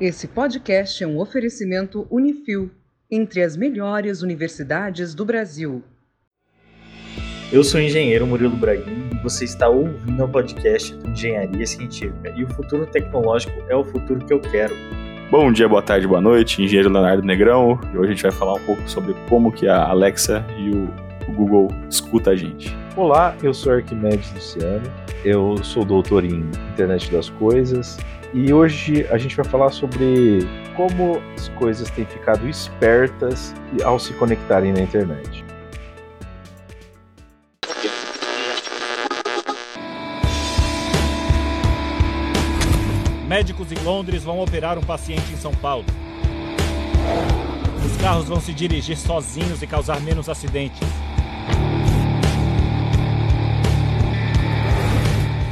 [0.00, 2.70] Esse podcast é um oferecimento Unifil,
[3.10, 5.82] entre as melhores universidades do Brasil.
[7.52, 12.32] Eu sou o engenheiro Murilo Braguin e você está ouvindo o podcast do Engenharia Científica.
[12.36, 14.72] E o futuro tecnológico é o futuro que eu quero.
[15.32, 17.80] Bom dia, boa tarde, boa noite, engenheiro Leonardo Negrão.
[17.92, 20.84] E hoje a gente vai falar um pouco sobre como que a Alexa e o,
[21.28, 22.72] o Google escuta a gente.
[22.96, 24.88] Olá, eu sou Arquimedes Luciano,
[25.24, 27.98] eu sou doutor em Internet das Coisas
[28.34, 30.40] e hoje a gente vai falar sobre
[30.76, 33.54] como as coisas têm ficado espertas
[33.84, 35.44] ao se conectarem na internet.
[43.26, 45.84] Médicos em Londres vão operar um paciente em São Paulo.
[47.84, 50.86] Os carros vão se dirigir sozinhos e causar menos acidentes.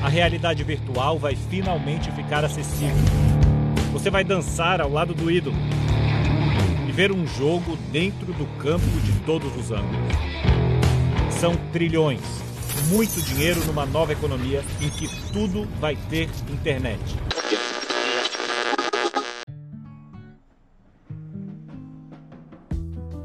[0.06, 2.94] A realidade virtual vai finalmente ficar acessível.
[3.92, 5.56] Você vai dançar ao lado do ídolo
[6.88, 10.14] e ver um jogo dentro do campo de todos os ângulos.
[11.28, 12.20] São trilhões,
[12.88, 17.02] muito dinheiro numa nova economia em que tudo vai ter internet.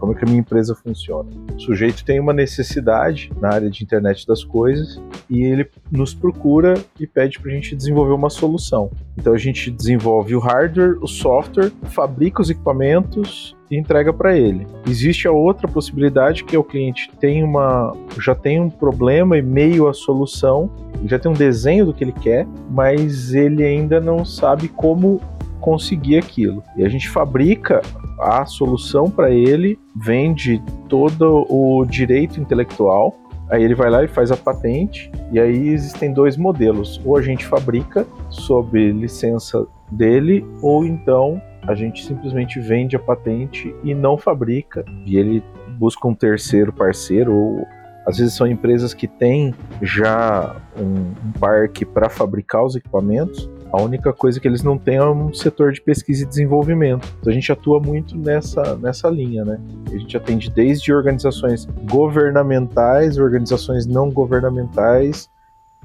[0.02, 1.30] Como é que a minha empresa funciona?
[1.56, 5.00] O sujeito tem uma necessidade na área de internet das coisas
[5.30, 8.90] e ele nos procura e pede para a gente desenvolver uma solução.
[9.16, 14.66] Então a gente desenvolve o hardware, o software, fabrica os equipamentos e entrega para ele.
[14.88, 19.42] Existe a outra possibilidade que é o cliente tem uma já tem um problema e
[19.44, 20.68] meio a solução,
[21.06, 25.22] já tem um desenho do que ele quer, mas ele ainda não sabe como
[25.60, 26.64] conseguir aquilo.
[26.76, 27.82] E a gente fabrica
[28.22, 33.16] a solução para ele, vende todo o direito intelectual,
[33.50, 37.22] aí ele vai lá e faz a patente, e aí existem dois modelos: ou a
[37.22, 44.18] gente fabrica sob licença dele, ou então a gente simplesmente vende a patente e não
[44.18, 45.44] fabrica, e ele
[45.78, 47.68] busca um terceiro parceiro, ou
[48.06, 53.82] às vezes são empresas que têm já um, um parque para fabricar os equipamentos, a
[53.82, 57.08] única coisa que eles não têm é um setor de pesquisa e desenvolvimento.
[57.20, 59.60] Então a gente atua muito nessa, nessa linha, né?
[59.88, 65.30] A gente atende desde organizações governamentais, organizações não governamentais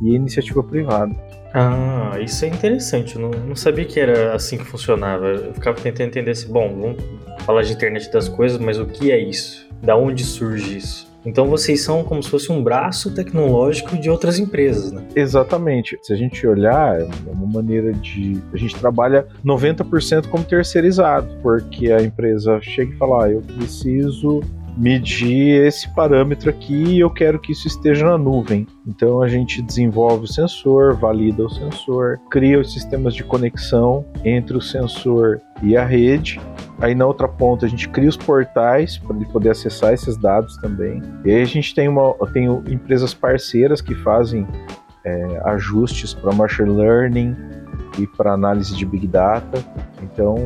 [0.02, 1.14] e iniciativa privada.
[1.54, 3.16] Ah, isso é interessante.
[3.16, 5.26] Eu não, não sabia que era assim que funcionava.
[5.26, 7.02] Eu ficava tentando entender assim, bom, vamos
[7.40, 9.66] falar de internet das coisas, mas o que é isso?
[9.82, 11.05] Da onde surge isso?
[11.26, 15.04] Então vocês são como se fosse um braço tecnológico de outras empresas, né?
[15.14, 15.98] Exatamente.
[16.00, 18.40] Se a gente olhar, é uma maneira de.
[18.52, 24.40] A gente trabalha 90% como terceirizado, porque a empresa chega e fala: ah, eu preciso
[24.76, 28.66] medir esse parâmetro aqui e eu quero que isso esteja na nuvem.
[28.86, 34.56] Então a gente desenvolve o sensor, valida o sensor, cria os sistemas de conexão entre
[34.56, 36.40] o sensor e a rede.
[36.78, 40.56] Aí na outra ponta a gente cria os portais para ele poder acessar esses dados
[40.58, 41.02] também.
[41.24, 44.46] E aí a gente tem, uma, tem empresas parceiras que fazem
[45.04, 47.34] é, ajustes para machine learning
[47.98, 49.64] e para análise de big data.
[50.02, 50.36] Então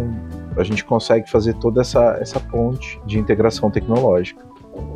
[0.57, 4.45] a gente consegue fazer toda essa, essa ponte de integração tecnológica.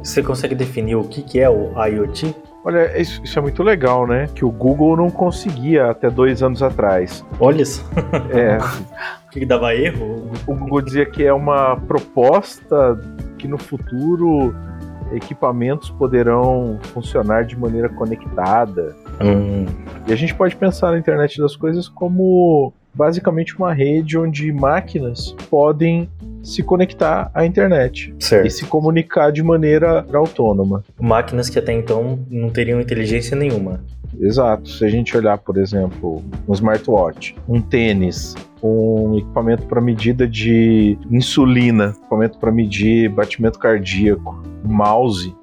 [0.02, 2.34] Você consegue definir o que, que é o IoT?
[2.64, 4.26] Olha, isso, isso, é muito legal, né?
[4.34, 7.24] Que o Google não conseguia até dois anos atrás.
[7.38, 7.82] Olha só.
[8.30, 8.56] É.
[9.26, 10.30] o que dava erro?
[10.46, 12.98] O Google dizia que é uma proposta
[13.36, 14.54] que no futuro
[15.12, 18.96] equipamentos poderão funcionar de maneira conectada.
[19.20, 19.66] Hum.
[20.06, 25.34] E a gente pode pensar na internet das coisas como basicamente uma rede onde máquinas
[25.50, 26.08] podem
[26.42, 28.46] se conectar à internet certo.
[28.46, 30.84] e se comunicar de maneira autônoma.
[31.00, 33.82] Máquinas que até então não teriam inteligência nenhuma.
[34.20, 34.68] Exato.
[34.68, 40.96] Se a gente olhar, por exemplo, um smartwatch, um tênis, um equipamento para medida de
[41.10, 45.34] insulina, equipamento para medir batimento cardíaco, mouse,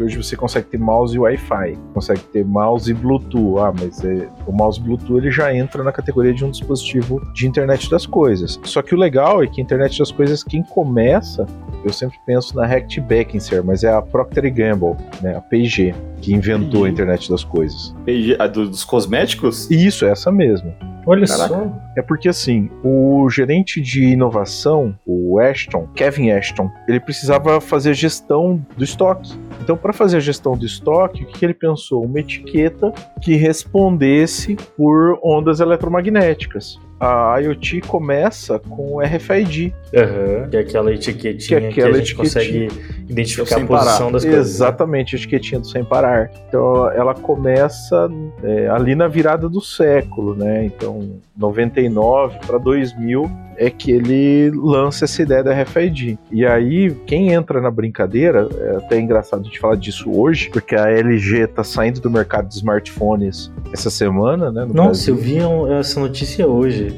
[0.00, 3.58] porque hoje você consegue ter mouse Wi-Fi, consegue ter mouse Bluetooth.
[3.58, 7.46] Ah, mas é, o mouse Bluetooth ele já entra na categoria de um dispositivo de
[7.46, 8.58] internet das coisas.
[8.64, 11.46] Só que o legal é que a internet das coisas, quem começa,
[11.84, 16.32] eu sempre penso na Hect Beckinsale, mas é a Procter Gamble, né, a P&G, que
[16.32, 17.94] inventou a internet das coisas.
[18.04, 19.70] P&G, a dos cosméticos?
[19.70, 20.72] Isso, essa mesmo.
[21.06, 21.54] Olha Caraca.
[21.54, 21.72] só.
[21.96, 27.94] É porque assim, o gerente de inovação, o Ashton, Kevin Ashton, ele precisava fazer a
[27.94, 29.32] gestão do estoque.
[29.60, 32.04] Então, para fazer a gestão do estoque, o que, ele pensou?
[32.04, 32.92] Uma etiqueta
[33.22, 39.72] que respondesse por ondas eletromagnéticas a IoT começa com RFID.
[39.92, 42.68] Uhum, que é aquela etiquetinha que, é aquela que a gente consegue
[43.08, 44.32] identificar a posição das coisas.
[44.32, 44.38] né?
[44.38, 46.30] Exatamente, a etiquetinha do sem parar.
[46.46, 48.08] Então ela começa
[48.44, 50.66] é, ali na virada do século, né?
[50.66, 56.18] Então 99 para 2000 é que ele lança essa ideia da RFID.
[56.32, 60.74] E aí, quem entra na brincadeira, é até engraçado a gente falar disso hoje, porque
[60.74, 64.64] a LG tá saindo do mercado de smartphones essa semana, né?
[64.64, 65.14] no Nossa, Brasil.
[65.14, 66.89] eu vi essa notícia hoje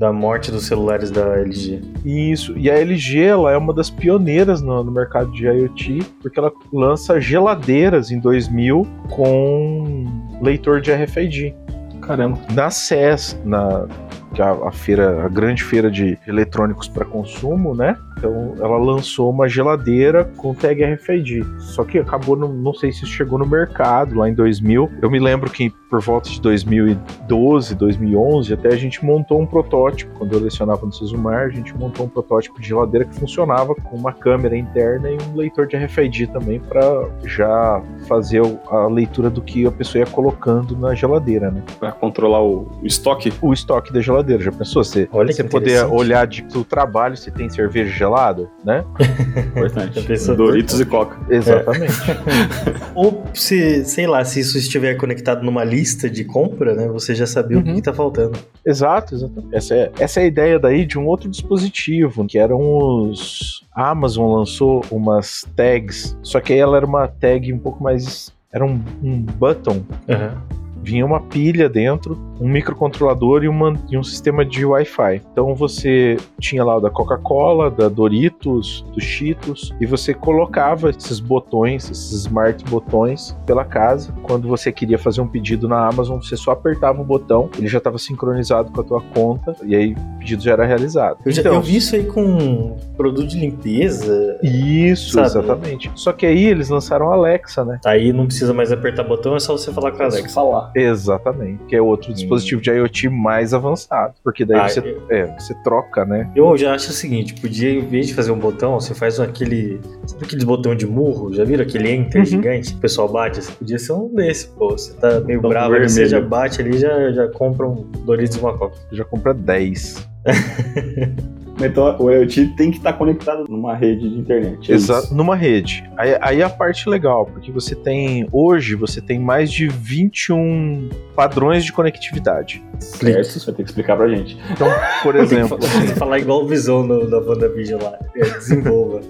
[0.00, 1.82] da morte dos celulares da LG.
[2.06, 6.40] Isso, e a LG ela é uma das pioneiras no, no mercado de IoT, porque
[6.40, 10.06] ela lança geladeiras em 2000 com
[10.40, 11.54] leitor de RFID.
[12.00, 12.38] Caramba.
[12.54, 13.86] Na CES, na
[14.32, 17.96] que é a, feira, a grande feira de eletrônicos para consumo, né?
[18.16, 21.44] Então ela lançou uma geladeira com tag RFID.
[21.58, 24.90] Só que acabou, no, não sei se isso chegou no mercado lá em 2000.
[25.00, 30.12] Eu me lembro que por volta de 2012, 2011, até a gente montou um protótipo.
[30.18, 33.96] Quando eu lecionava no Sesumar, a gente montou um protótipo de geladeira que funcionava com
[33.96, 39.40] uma câmera interna e um leitor de RFID também para já fazer a leitura do
[39.40, 41.62] que a pessoa ia colocando na geladeira, né?
[41.78, 43.32] Pra controlar o estoque.
[43.40, 44.19] o estoque da geladeira.
[44.40, 44.82] Já pensou?
[44.84, 48.84] Você, Olha você poder olhar de do trabalho se tem cerveja gelada, né?
[49.56, 50.00] Importante.
[50.36, 51.16] Doritos e Coca.
[51.28, 51.92] Exatamente.
[52.94, 56.88] Ou se, sei lá, se isso estiver conectado numa lista de compra, né?
[56.88, 57.74] Você já sabia o Uhum.
[57.74, 58.38] que tá faltando.
[58.64, 59.54] Exato, exatamente.
[59.54, 63.64] Essa é, essa é a ideia daí de um outro dispositivo, que eram os.
[63.74, 68.32] A Amazon lançou umas tags, só que aí ela era uma tag um pouco mais.
[68.52, 69.82] Era um, um button.
[70.08, 70.42] Aham.
[70.82, 75.22] Vinha uma pilha dentro, um microcontrolador e, uma, e um sistema de Wi-Fi.
[75.32, 81.20] Então você tinha lá o da Coca-Cola, da Doritos, do Cheetos, e você colocava esses
[81.20, 84.12] botões, esses smart botões pela casa.
[84.22, 87.78] Quando você queria fazer um pedido na Amazon, você só apertava o botão, ele já
[87.78, 91.18] estava sincronizado com a tua conta, e aí o pedido já era realizado.
[91.24, 94.38] Eu, já, Então, eu vi isso aí com produto de limpeza.
[94.42, 95.26] Isso, Sabe?
[95.26, 95.90] exatamente.
[95.94, 97.80] Só que aí eles lançaram a Alexa, né?
[97.84, 100.28] Aí não precisa mais apertar botão, é só você falar com a Alexa.
[100.30, 100.72] falar.
[100.74, 101.64] Exatamente.
[101.64, 102.29] Que é outro dispositivo
[102.62, 104.14] de IoT mais avançado.
[104.22, 106.30] Porque daí Ah, você, eu- é, você troca, né?
[106.34, 109.80] Eu já acho o seguinte, podia, em vez de fazer um botão, você faz aquele.
[110.06, 111.32] Sabe aqueles botão de murro?
[111.32, 112.24] Já viram aquele enter Uhum.
[112.26, 112.70] gigante?
[112.72, 113.38] que O pessoal bate?
[113.40, 114.70] Assim, podia ser um desse, pô.
[114.70, 118.36] Você tá meio Botão bravo ali, você já bate ali já já compra um Doritos
[118.36, 118.76] e uma Coca.
[118.92, 120.08] Já compra 10.
[121.66, 124.70] Então o IoT tem que estar conectado numa rede de internet.
[124.70, 125.14] é Exato, isso.
[125.14, 125.88] numa rede.
[125.96, 128.26] Aí, aí a parte legal, porque você tem.
[128.32, 132.62] Hoje você tem mais de 21 padrões de conectividade.
[132.78, 134.38] Certo, você vai ter que explicar pra gente.
[134.50, 134.68] Então,
[135.02, 137.98] por exemplo, que falar igual o Visão no, da WandaVision lá.
[138.16, 139.00] É, desenvolva.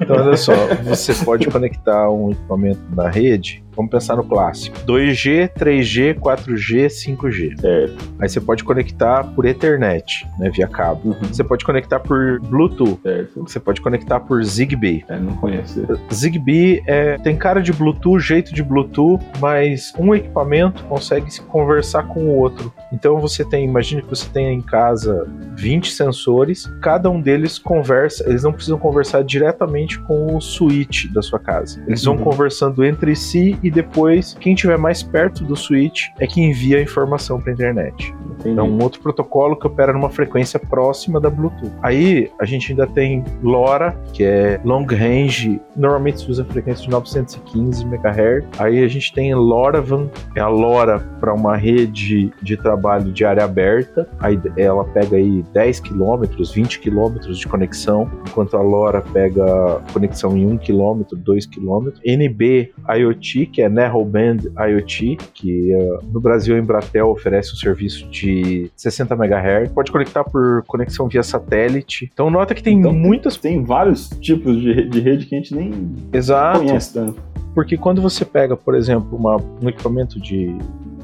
[0.00, 0.52] então olha só,
[0.84, 3.65] você pode conectar um equipamento na rede.
[3.76, 7.60] Vamos pensar no clássico: 2G, 3G, 4G, 5G.
[7.60, 8.04] Certo.
[8.18, 11.10] Aí você pode conectar por Ethernet, né, via cabo.
[11.10, 11.14] Uhum.
[11.30, 12.98] Você pode conectar por Bluetooth.
[13.02, 13.40] Certo.
[13.42, 15.04] Você pode conectar por Zigbee.
[15.08, 15.86] É, não conheço.
[16.12, 22.04] Zigbee é, tem cara de Bluetooth, jeito de Bluetooth, mas um equipamento consegue se conversar
[22.04, 22.72] com o outro.
[22.92, 25.26] Então você tem, imagine que você tenha em casa
[25.56, 31.20] 20 sensores, cada um deles conversa, eles não precisam conversar diretamente com o switch da
[31.22, 31.82] sua casa.
[31.86, 32.24] Eles vão Uhum.
[32.24, 36.82] conversando entre si e depois quem estiver mais perto do switch é que envia a
[36.82, 38.14] informação para a internet.
[38.38, 38.58] Entendi.
[38.58, 41.72] É um outro protocolo que opera numa frequência próxima da Bluetooth.
[41.82, 46.84] Aí a gente ainda tem LoRa, que é long range, normalmente se usa a frequência
[46.84, 48.44] de 915 MHz.
[48.58, 53.44] Aí a gente tem LoRaWAN, é a LoRa para uma rede de trabalho de área
[53.44, 54.08] aberta.
[54.20, 56.22] Aí ela pega aí 10 km,
[56.54, 61.88] 20 km de conexão, enquanto a LoRa pega conexão em 1 km, 2 km.
[62.04, 64.36] NB IoT, que é Narrowband
[64.68, 69.72] IoT, que eh, no Brasil a Embratel oferece um serviço de 60 MHz.
[69.72, 72.10] Pode conectar por conexão via satélite.
[72.12, 73.38] Então nota que tem Então, muitas.
[73.38, 75.72] Tem vários tipos de, de rede que a gente nem
[76.12, 76.58] Exato.
[76.58, 77.18] conhece tanto.
[77.54, 80.54] Porque quando você pega, por exemplo, uma- um equipamento de,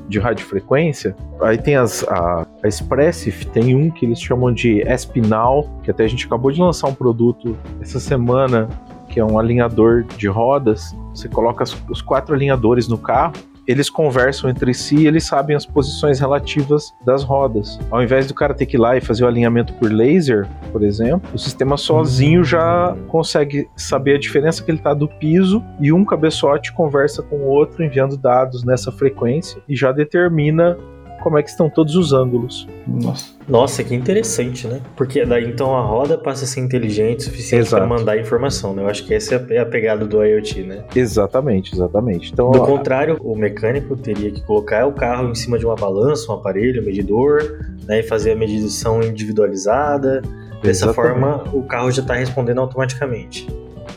[0.06, 5.66] de radiofrequência, aí tem as, a, a Expressif, tem um que eles chamam de Espinal,
[5.82, 8.68] que até a gente acabou de lançar um produto essa semana,
[9.12, 10.96] que é um alinhador de rodas.
[11.14, 13.34] Você coloca os quatro alinhadores no carro,
[13.66, 17.78] eles conversam entre si e eles sabem as posições relativas das rodas.
[17.90, 20.82] Ao invés do cara ter que ir lá e fazer o alinhamento por laser, por
[20.82, 25.92] exemplo, o sistema sozinho já consegue saber a diferença que ele está do piso e
[25.92, 30.76] um cabeçote conversa com o outro enviando dados nessa frequência e já determina
[31.22, 32.66] como é que estão todos os ângulos.
[32.86, 33.32] Nossa.
[33.48, 34.80] Nossa, que interessante, né?
[34.96, 38.82] Porque daí então a roda passa a ser inteligente o suficiente para mandar informação, né?
[38.82, 40.84] Eu acho que essa é a- é a pegada do IoT, né?
[40.94, 42.32] Exatamente, exatamente.
[42.32, 45.74] Então, Do ó, contrário, o mecânico teria que colocar o carro em cima de uma
[45.74, 50.22] balança, um aparelho, um medidor, né, e fazer a medição individualizada.
[50.62, 50.94] Dessa Exatamente.
[51.20, 53.48] forma, o carro já está respondendo automaticamente.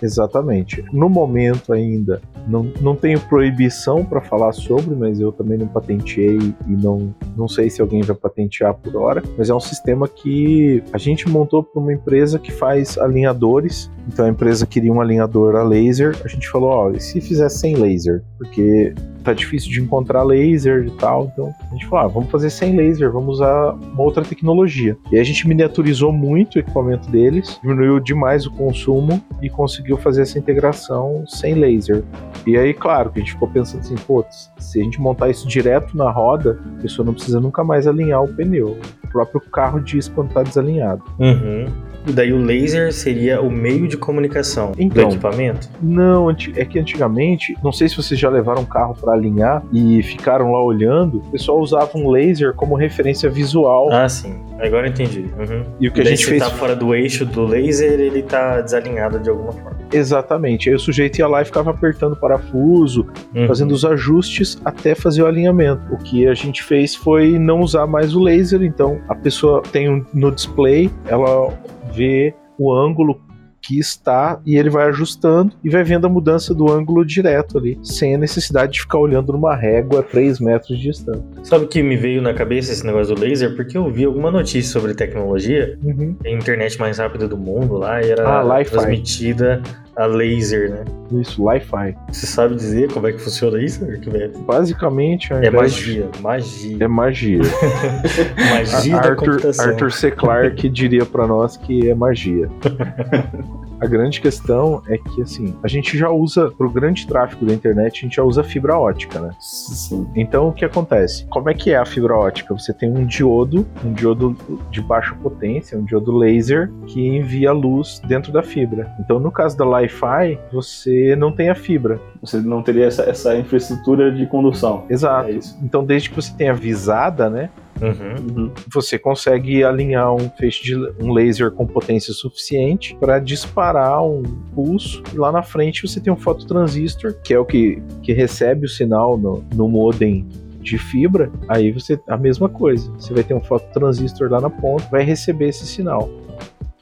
[0.02, 0.84] Exatamente.
[0.92, 6.38] No momento ainda, não, não tenho proibição para falar sobre, mas eu também não patenteei
[6.68, 9.24] e não, não sei se alguém vai patentear por hora.
[9.38, 13.92] Mas é um sistema que a gente montou para uma empresa que faz alinhadores.
[14.08, 16.16] Então a empresa queria um alinhador a laser.
[16.24, 18.24] A gente falou: ó, e se fizesse sem laser?
[18.38, 18.94] Porque
[19.26, 21.30] tá difícil de encontrar laser e tal.
[21.34, 24.96] Então a gente falou, ah, vamos fazer sem laser, vamos usar uma outra tecnologia.
[25.12, 30.22] E a gente miniaturizou muito o equipamento deles, diminuiu demais o consumo e conseguiu fazer
[30.22, 32.04] essa integração sem laser.
[32.46, 35.48] E aí, claro, que a gente ficou pensando assim, putz, se a gente montar isso
[35.48, 38.78] direto na roda, a pessoa não precisa nunca mais alinhar o pneu.
[39.04, 41.04] O próprio carro diz quando está desalinhado.
[41.20, 41.66] Uhum.
[42.08, 45.08] E daí o laser seria o meio de comunicação Então.
[45.08, 45.70] do equipamento?
[45.82, 50.02] Não, é que antigamente, não sei se vocês já levaram um carro para alinhar e
[50.04, 53.90] ficaram lá olhando, o pessoal usava um laser como referência visual.
[53.92, 54.36] Ah, sim.
[54.60, 55.26] Agora entendi.
[55.38, 55.64] Uhum.
[55.82, 58.22] e o que a daí gente se fez tá fora do eixo do laser, ele
[58.24, 59.76] tá desalinhado de alguma forma.
[59.92, 60.70] exatamente.
[60.70, 63.48] Aí o sujeito ia lá e ficava apertando o parafuso, Uhum.
[63.48, 65.82] fazendo os ajustes até fazer o alinhamento.
[65.92, 69.90] O que a gente fez foi não usar mais o laser, então a pessoa tem
[69.90, 71.50] um, no display, ela
[71.96, 73.20] vê o ângulo
[73.62, 77.80] que está e ele vai ajustando e vai vendo a mudança do ângulo direto ali,
[77.82, 81.24] sem a necessidade de ficar olhando numa régua a 3 metros de distância.
[81.44, 83.56] Sabe o que me veio na cabeça esse negócio do laser?
[83.56, 85.80] Porque eu vi alguma notícia sobre tecnologia,
[86.24, 89.64] a internet mais rápida do mundo lá, e era Ah, transmitida
[89.98, 90.84] a laser, né?
[91.22, 91.96] Isso, Wi-Fi.
[92.12, 94.38] Você sabe dizer como é que funciona isso, Arquimedes?
[94.42, 96.78] Basicamente, É invés de- magia, magia.
[96.80, 97.40] É magia.
[98.52, 99.66] Magia A- da Arthur, computação.
[99.66, 100.12] Arthur C.
[100.12, 102.50] Clarke diria pra nós que é magia.
[103.80, 108.00] A grande questão é que, assim, a gente já usa, pro grande tráfego da internet,
[108.00, 109.36] a gente já usa fibra ótica, né?
[109.40, 110.08] Sim.
[110.16, 111.26] Então, o que acontece?
[111.28, 112.54] Como é que é a fibra ótica?
[112.54, 114.36] Você tem um diodo, um diodo
[114.72, 118.94] de baixa potência, um diodo laser, que envia luz dentro da fibra.
[119.00, 122.00] Então, no caso da Wi-Fi, você não tem a fibra.
[122.22, 124.86] Você não teria essa, essa infraestrutura de condução.
[124.90, 125.30] Exato.
[125.30, 125.40] É.
[125.62, 127.50] Então, desde que você tenha visada, né?
[127.82, 128.52] Uhum.
[128.74, 135.04] você consegue alinhar um feixe de um laser com potência suficiente para disparar um pulso
[135.14, 138.70] e lá na frente você tem um fototransistor que é o que, que recebe o
[138.70, 140.26] sinal no, no modem
[140.66, 142.92] de fibra, aí você a mesma coisa.
[142.94, 146.10] Você vai ter um fototransistor lá na ponta, vai receber esse sinal.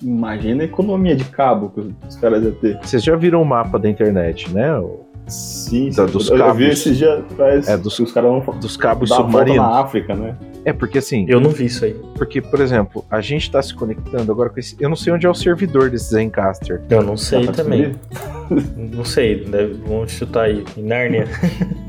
[0.01, 2.79] Imagina a economia de cabo que os caras iam ter.
[2.81, 4.69] Vocês já viram o mapa da internet, né?
[5.27, 6.13] Sim, Da- sim.
[6.13, 6.79] dos eu, eu vi cabos.
[6.79, 9.57] esses dias atrás É, dos- que os caras vão Dos cabos dar submarinos.
[9.57, 10.35] na África, né?
[10.65, 11.93] É porque assim, Eu não vi isso aí.
[12.15, 15.25] porque por exemplo, a gente está se conectando agora com esse, eu não sei onde
[15.25, 16.81] é o servidor desse Zencaster.
[16.89, 17.93] Eu não sei pra também.
[18.77, 20.63] Não sei, deve, vamos chutar aí.
[20.77, 21.27] Em Nárnia.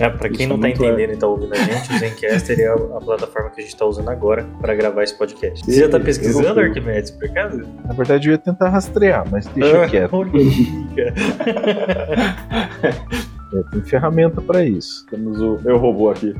[0.00, 1.98] É, pra quem Isso não é tá muito entendendo e tá ouvindo a gente, o
[1.98, 5.64] Zencaster é a, a plataforma que a gente tá usando agora pra gravar esse podcast.
[5.64, 7.62] Você já tá Eu pesquisando, Arquimedes, por acaso?
[7.84, 10.16] Na verdade, eu ia tentar rastrear, mas deixa Ah, quieto.
[13.52, 15.06] É, tem ferramenta para isso.
[15.06, 16.34] Temos o meu robô aqui.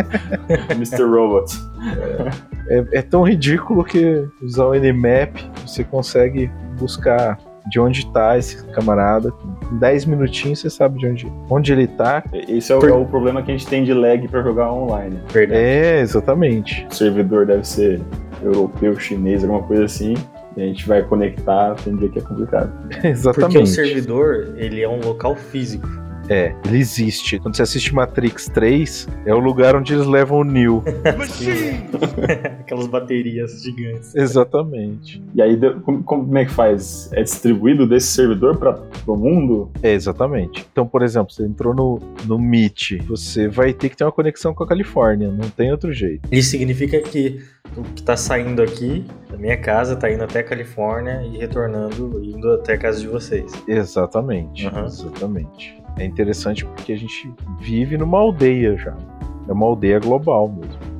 [0.72, 1.02] Mr.
[1.02, 1.52] Robot.
[2.68, 7.38] É, é tão ridículo que usar o Nmap você consegue buscar
[7.68, 9.32] de onde tá esse camarada.
[9.72, 12.22] Em 10 minutinhos você sabe de onde, onde ele tá.
[12.48, 15.20] Esse é o, é o problema que a gente tem de lag pra jogar online.
[15.32, 15.60] Verdade.
[15.60, 16.86] É, exatamente.
[16.90, 18.00] O servidor deve ser
[18.42, 20.14] europeu, chinês, alguma coisa assim.
[20.56, 22.72] E a gente vai conectar, tem dia que é complicado.
[23.04, 23.52] Exatamente.
[23.52, 25.88] Porque o servidor, ele é um local físico.
[26.30, 27.40] É, ele existe.
[27.40, 30.84] Quando você assiste Matrix 3, é o lugar onde eles levam o Neo.
[32.60, 34.14] Aquelas baterias gigantes.
[34.14, 35.20] Exatamente.
[35.34, 37.10] E aí, como, como é que faz?
[37.12, 39.72] É distribuído desse servidor para o mundo?
[39.82, 40.64] É, exatamente.
[40.70, 44.54] Então, por exemplo, você entrou no, no Meet, você vai ter que ter uma conexão
[44.54, 46.28] com a Califórnia, não tem outro jeito.
[46.30, 47.40] Isso significa que
[47.76, 52.20] o que tá saindo aqui da minha casa tá indo até a Califórnia e retornando,
[52.24, 53.52] indo até a casa de vocês.
[53.66, 54.86] Exatamente, Aham.
[54.86, 55.79] exatamente.
[55.98, 58.96] É interessante porque a gente vive numa aldeia já.
[59.48, 60.90] É uma aldeia global mesmo.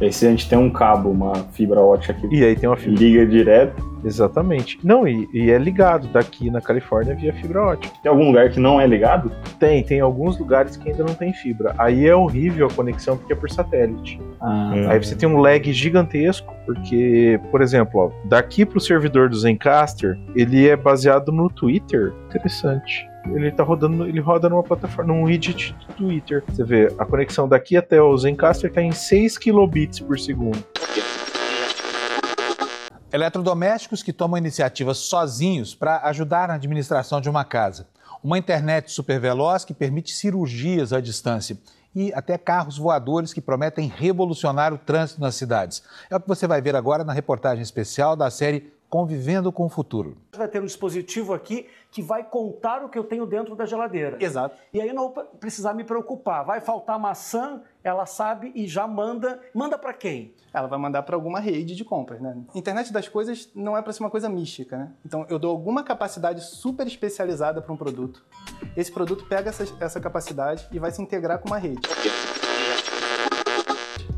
[0.00, 2.68] E aí, se a gente tem um cabo, uma fibra ótica que E aí tem
[2.68, 3.00] uma fibra.
[3.00, 4.78] liga direto, Exatamente.
[4.82, 7.94] Não, e, e é ligado daqui na Califórnia via fibra ótica.
[8.02, 9.30] tem algum lugar que não é ligado?
[9.58, 11.74] Tem, tem alguns lugares que ainda não tem fibra.
[11.78, 14.20] Aí é horrível a conexão porque é por satélite.
[14.40, 14.90] Ah, Hum.
[14.90, 20.18] Aí você tem um lag gigantesco, porque, por exemplo, ó, daqui pro servidor do Zencaster,
[20.34, 22.12] ele é baseado no Twitter.
[22.26, 23.07] Interessante.
[23.26, 26.42] Ele tá rodando, ele roda numa plataforma, num widget do Twitter.
[26.48, 30.64] Você vê, a conexão daqui até o Zencaster tá em 6 kilobits por segundo.
[33.10, 37.86] Eletrodomésticos que tomam iniciativas sozinhos para ajudar na administração de uma casa.
[38.22, 41.56] Uma internet super veloz que permite cirurgias à distância.
[41.94, 45.82] E até carros voadores que prometem revolucionar o trânsito nas cidades.
[46.10, 49.68] É o que você vai ver agora na reportagem especial da série convivendo com o
[49.68, 50.16] futuro.
[50.36, 54.16] Vai ter um dispositivo aqui que vai contar o que eu tenho dentro da geladeira.
[54.20, 54.56] Exato.
[54.72, 56.44] E aí eu não vou precisar me preocupar.
[56.44, 59.40] Vai faltar maçã, ela sabe e já manda.
[59.54, 60.34] Manda para quem?
[60.52, 62.36] Ela vai mandar para alguma rede de compras, né?
[62.54, 64.92] Internet das coisas não é para ser uma coisa mística, né?
[65.04, 68.24] Então eu dou alguma capacidade super especializada para um produto.
[68.76, 71.80] Esse produto pega essa, essa capacidade e vai se integrar com uma rede.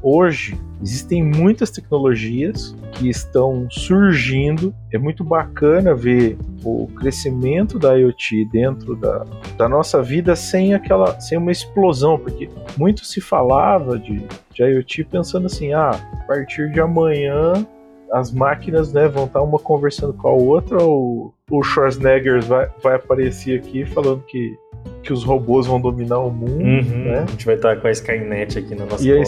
[0.03, 4.75] Hoje existem muitas tecnologias que estão surgindo.
[4.93, 9.25] É muito bacana ver o crescimento da IoT dentro da,
[9.59, 15.05] da nossa vida sem aquela, sem uma explosão, porque muito se falava de, de IoT
[15.05, 17.67] pensando assim, ah, a partir de amanhã
[18.13, 22.95] as máquinas né, vão estar uma conversando com a outra, ou o Schwarzenegger vai, vai
[22.97, 24.57] aparecer aqui falando que
[25.03, 27.25] que os robôs vão dominar o mundo, Uhum, né?
[27.27, 29.23] A gente vai estar com a Skynet aqui na nossa E a,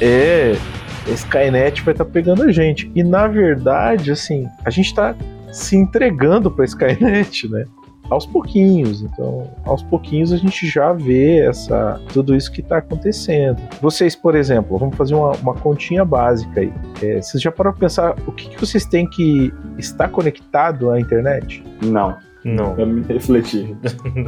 [0.00, 0.52] é,
[1.06, 2.90] a Skynet vai estar pegando a gente.
[2.94, 5.14] E na verdade, assim, a gente tá
[5.52, 7.64] se entregando pra Skynet, né?
[8.12, 9.02] Aos pouquinhos.
[9.02, 13.60] Então, aos pouquinhos a gente já vê essa, tudo isso que está acontecendo.
[13.80, 16.72] Vocês, por exemplo, vamos fazer uma, uma continha básica aí.
[17.02, 21.00] É, vocês já pararam pra pensar o que, que vocês têm que estar conectado à
[21.00, 21.64] internet?
[21.82, 22.74] Não, Não.
[22.78, 23.76] eu me refleti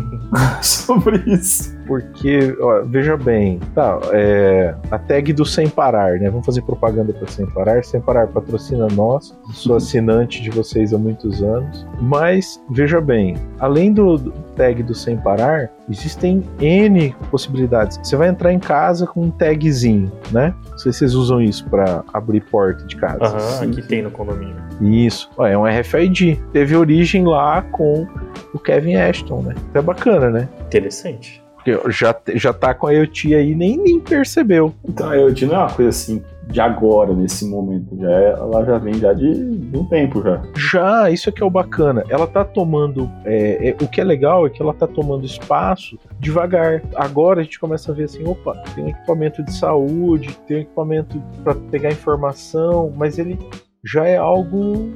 [0.62, 1.74] sobre isso.
[1.86, 6.30] Porque, ó, veja bem, tá, é, a tag do Sem Parar, né?
[6.30, 7.84] Vamos fazer propaganda para Sem Parar.
[7.84, 11.86] Sem Parar patrocina nós, sou assinante de vocês há muitos anos.
[12.00, 17.98] Mas, veja bem, além do, tag do Sem Parar, existem N possibilidades.
[18.02, 20.54] Você vai entrar em casa com um tagzinho, né?
[20.70, 23.24] Não sei se vocês usam isso para abrir porta de casa.
[23.24, 24.63] Aham, Sim, aqui tem no condomínio.
[24.80, 26.40] Isso, é um RFID.
[26.52, 28.06] Teve origem lá com
[28.52, 29.54] o Kevin Ashton, né?
[29.74, 30.48] É bacana, né?
[30.66, 31.42] Interessante.
[31.54, 34.74] Porque já, já tá com a IoT aí nem, nem percebeu.
[34.86, 37.96] Então a IoT não é uma coisa assim de agora, nesse momento.
[37.98, 40.42] Já é, ela já vem já de, de um tempo já.
[40.56, 42.04] Já, isso é que é o bacana.
[42.08, 43.10] Ela tá tomando.
[43.24, 46.82] é, é, o que é legal é que ela tá tomando espaço devagar.
[46.94, 50.60] Agora a gente começa a ver assim: opa, tem um equipamento de saúde, tem um
[50.60, 53.38] equipamento para pegar informação, mas ele
[53.84, 54.90] já é algo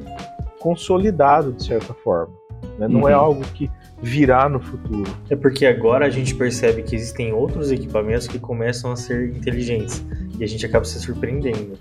[0.61, 2.33] consolidado de certa forma.
[2.79, 2.89] né?
[2.89, 3.23] Não é Uhum.
[3.23, 3.71] algo que
[4.03, 5.09] virá no futuro.
[5.31, 10.05] É porque agora a gente percebe que existem outros equipamentos que começam a ser inteligentes.
[10.39, 11.79] E a gente acaba se surpreendendo,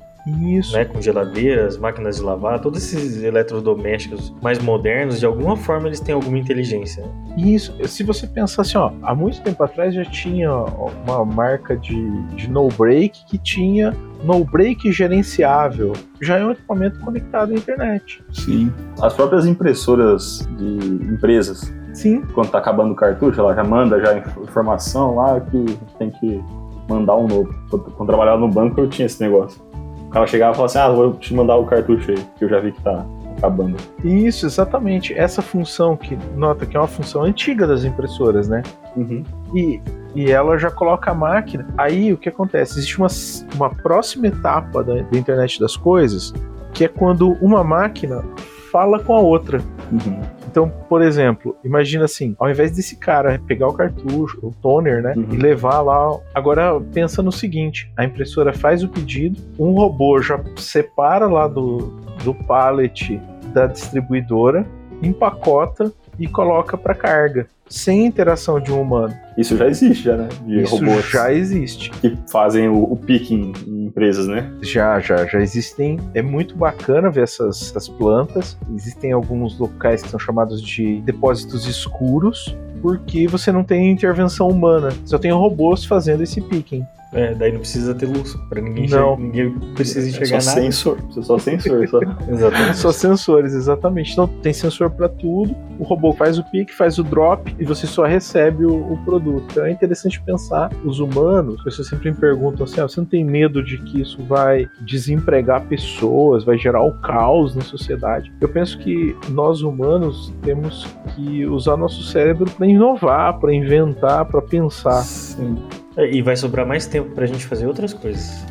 [0.57, 0.73] Isso.
[0.75, 0.85] né?
[0.85, 6.13] Com geladeiras, máquinas de lavar, todos esses eletrodomésticos mais modernos, de alguma forma eles têm
[6.15, 7.03] alguma inteligência.
[7.37, 12.09] Isso, se você pensar assim, ó, há muito tempo atrás já tinha uma marca de,
[12.35, 15.93] de no break que tinha no break gerenciável.
[16.21, 18.23] Já é um equipamento conectado à internet.
[18.31, 18.71] Sim.
[19.01, 24.17] As próprias impressoras de empresas, Sim, quando tá acabando o cartucho, ela já manda já
[24.17, 25.65] inf- informação lá que
[25.99, 26.41] tem que
[26.89, 27.53] mandar um novo.
[27.69, 29.61] Quando trabalhava no banco eu tinha esse negócio.
[30.07, 32.49] O cara chegava e falava assim, ah, vou te mandar o cartucho aí, que eu
[32.49, 33.05] já vi que tá
[33.37, 33.77] acabando.
[34.03, 35.13] isso, exatamente.
[35.13, 38.63] Essa função que, nota que é uma função antiga das impressoras, né?
[38.95, 39.23] Uhum.
[39.53, 39.81] E,
[40.15, 41.67] e ela já coloca a máquina.
[41.77, 42.79] Aí o que acontece?
[42.79, 43.07] Existe uma,
[43.55, 46.33] uma próxima etapa da, da internet das coisas,
[46.73, 48.23] que é quando uma máquina
[48.71, 49.61] fala com a outra.
[49.91, 50.36] Uhum.
[50.57, 55.13] Então, por exemplo, imagina assim, ao invés desse cara pegar o cartucho, o toner, né,
[55.15, 55.27] Uhum.
[55.31, 60.43] e levar lá, agora pensa no seguinte, a impressora faz o pedido, um robô já
[60.55, 63.21] separa lá do, do pallet
[63.53, 64.65] da distribuidora,
[65.03, 69.13] empacota e coloca para carga, sem interação de um humano.
[69.37, 70.29] Isso já existe, já, né?
[70.45, 71.91] De Isso robôs já existe.
[71.91, 74.51] que fazem o, o picking em empresas, né?
[74.61, 75.99] Já, já, já existem.
[76.13, 78.57] É muito bacana ver essas, essas plantas.
[78.75, 84.89] Existem alguns locais que são chamados de depósitos escuros, porque você não tem intervenção humana.
[85.05, 86.85] Só tem robôs fazendo esse picking.
[87.13, 89.17] É, daí não precisa ter luz, pra ninguém, Não.
[89.17, 90.61] ninguém precisa É enxergar só nada.
[90.61, 91.99] sensor, é só sensor, só.
[92.27, 92.77] Exatamente.
[92.77, 94.11] Só sensores, exatamente.
[94.11, 95.55] Então tem sensor para tudo.
[95.79, 99.45] O robô faz o pick, faz o drop e você só recebe o, o produto.
[99.51, 101.55] Então é interessante pensar os humanos.
[101.59, 104.67] As pessoas sempre me perguntam assim: ah, você não tem medo de que isso vai
[104.81, 108.31] desempregar pessoas, vai gerar o caos na sociedade?
[108.41, 114.41] Eu penso que nós humanos temos que usar nosso cérebro para inovar, para inventar, para
[114.41, 115.01] pensar.
[115.03, 118.45] Sim, É, E vai sobrar mais tempo pra gente fazer outras coisas.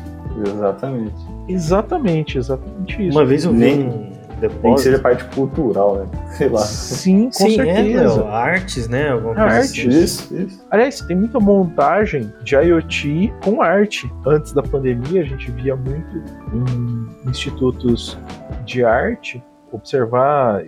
[0.45, 1.15] exatamente.
[1.47, 3.17] Exatamente, exatamente isso.
[3.17, 4.81] Uma vez eu vi Nem- um Nem que depósito.
[4.81, 6.05] seja parte cultural, né?
[6.33, 6.59] Sei lá.
[6.61, 8.15] Sim, com Sim, é, certeza.
[8.21, 9.09] Léo, artes, né?
[9.09, 9.71] Alguma coisa Artes.
[9.71, 9.87] assim.
[9.89, 10.67] Isso, isso.
[10.69, 14.11] Aliás, tem muita montagem de IoT com arte.
[14.27, 16.17] Antes da pandemia, a gente via muito
[16.53, 18.17] em institutos
[18.65, 20.63] de arte observar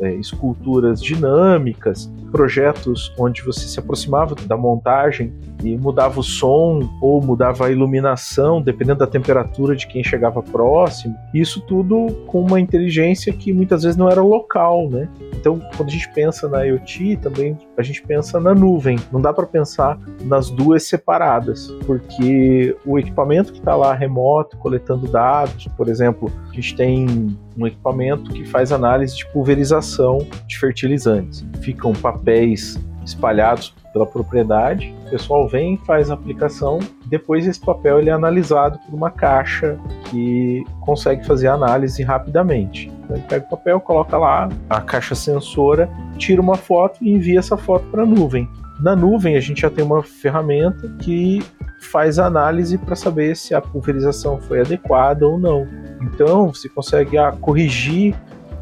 [0.00, 7.22] é, esculturas dinâmicas, projetos onde você se aproximava da montagem e mudava o som ou
[7.22, 11.14] mudava a iluminação, dependendo da temperatura de quem chegava próximo.
[11.32, 15.08] Isso tudo com uma inteligência que muitas vezes não era local, né?
[15.34, 18.98] Então, quando a gente pensa na IoT, também a gente pensa na nuvem.
[19.10, 25.08] Não dá para pensar nas duas separadas, porque o equipamento que está lá remoto, coletando
[25.08, 31.44] dados, por exemplo, a gente tem um equipamento que faz análise de pulverização de fertilizantes.
[31.60, 38.08] Ficam papéis espalhados pela propriedade, o pessoal vem, faz a aplicação, depois esse papel ele
[38.08, 42.90] é analisado por uma caixa que consegue fazer a análise rapidamente.
[43.04, 47.38] Então ele pega o papel, coloca lá a caixa sensora, tira uma foto e envia
[47.38, 48.48] essa foto para a nuvem.
[48.82, 51.40] Na nuvem a gente já tem uma ferramenta que
[51.78, 55.68] faz análise para saber se a pulverização foi adequada ou não.
[56.02, 58.12] Então você consegue ah, corrigir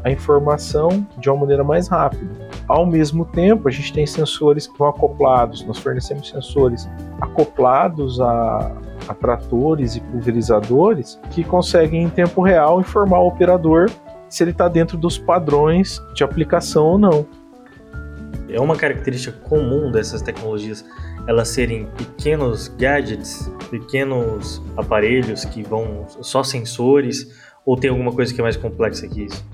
[0.03, 2.29] a informação de uma maneira mais rápida.
[2.67, 6.87] Ao mesmo tempo, a gente tem sensores que vão acoplados, nós fornecemos sensores
[7.19, 8.71] acoplados a,
[9.07, 13.89] a tratores e pulverizadores que conseguem em tempo real informar o operador
[14.29, 17.25] se ele está dentro dos padrões de aplicação ou não.
[18.51, 20.85] É uma característica comum dessas tecnologias
[21.27, 27.31] elas serem pequenos gadgets, pequenos aparelhos que vão só sensores,
[27.65, 29.45] ou tem alguma coisa que é mais complexa que isso?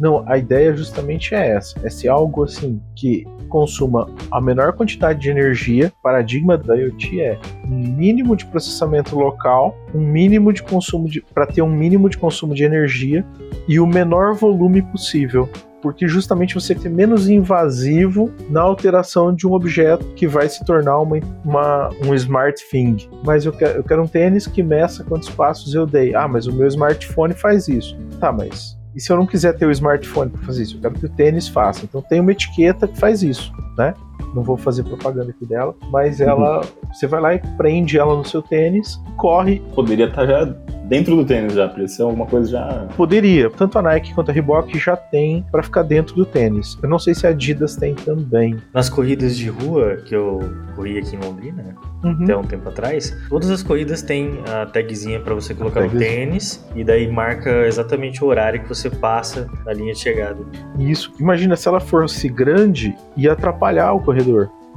[0.00, 5.20] Não, a ideia justamente é essa: é ser algo assim que consuma a menor quantidade
[5.20, 5.92] de energia.
[5.98, 11.20] O paradigma da IoT é um mínimo de processamento local, um mínimo de consumo de
[11.20, 13.24] para ter um mínimo de consumo de energia
[13.68, 15.48] e o menor volume possível
[15.82, 21.00] porque justamente você tem menos invasivo na alteração de um objeto que vai se tornar
[21.00, 22.96] uma, uma, um smart thing.
[23.24, 26.14] Mas eu quero, eu quero um tênis que meça quantos passos eu dei.
[26.14, 27.98] Ah, mas o meu smartphone faz isso.
[28.20, 30.76] Tá, mas e se eu não quiser ter o smartphone para fazer isso?
[30.76, 31.84] Eu quero que o tênis faça.
[31.84, 33.94] Então tem uma etiqueta que faz isso, né?
[34.34, 36.92] Não vou fazer propaganda aqui dela, mas ela, uhum.
[36.92, 39.62] você vai lá e prende ela no seu tênis, corre.
[39.74, 40.54] Poderia estar tá já
[40.92, 42.86] dentro do tênis já, podia ser alguma coisa já.
[42.96, 43.48] Poderia.
[43.48, 46.78] Tanto a Nike quanto a Reebok já tem para ficar dentro do tênis.
[46.82, 48.58] Eu não sei se a Adidas tem também.
[48.74, 50.40] Nas corridas de rua que eu
[50.76, 52.24] corri aqui em Londrina, uhum.
[52.24, 56.62] até um tempo atrás, todas as corridas têm a tagzinha para você colocar no tênis
[56.74, 60.40] e daí marca exatamente o horário que você passa na linha de chegada.
[60.78, 61.10] Isso.
[61.18, 64.21] Imagina se ela fosse grande e atrapalhar o corredor.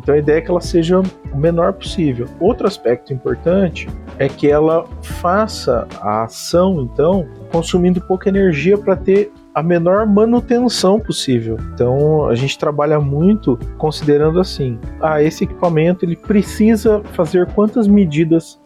[0.01, 2.27] Então a ideia é que ela seja o menor possível.
[2.39, 3.87] Outro aspecto importante
[4.19, 10.99] é que ela faça a ação, então, consumindo pouca energia para ter a menor manutenção
[10.99, 11.57] possível.
[11.73, 18.59] Então a gente trabalha muito considerando assim: ah, esse equipamento ele precisa fazer quantas medidas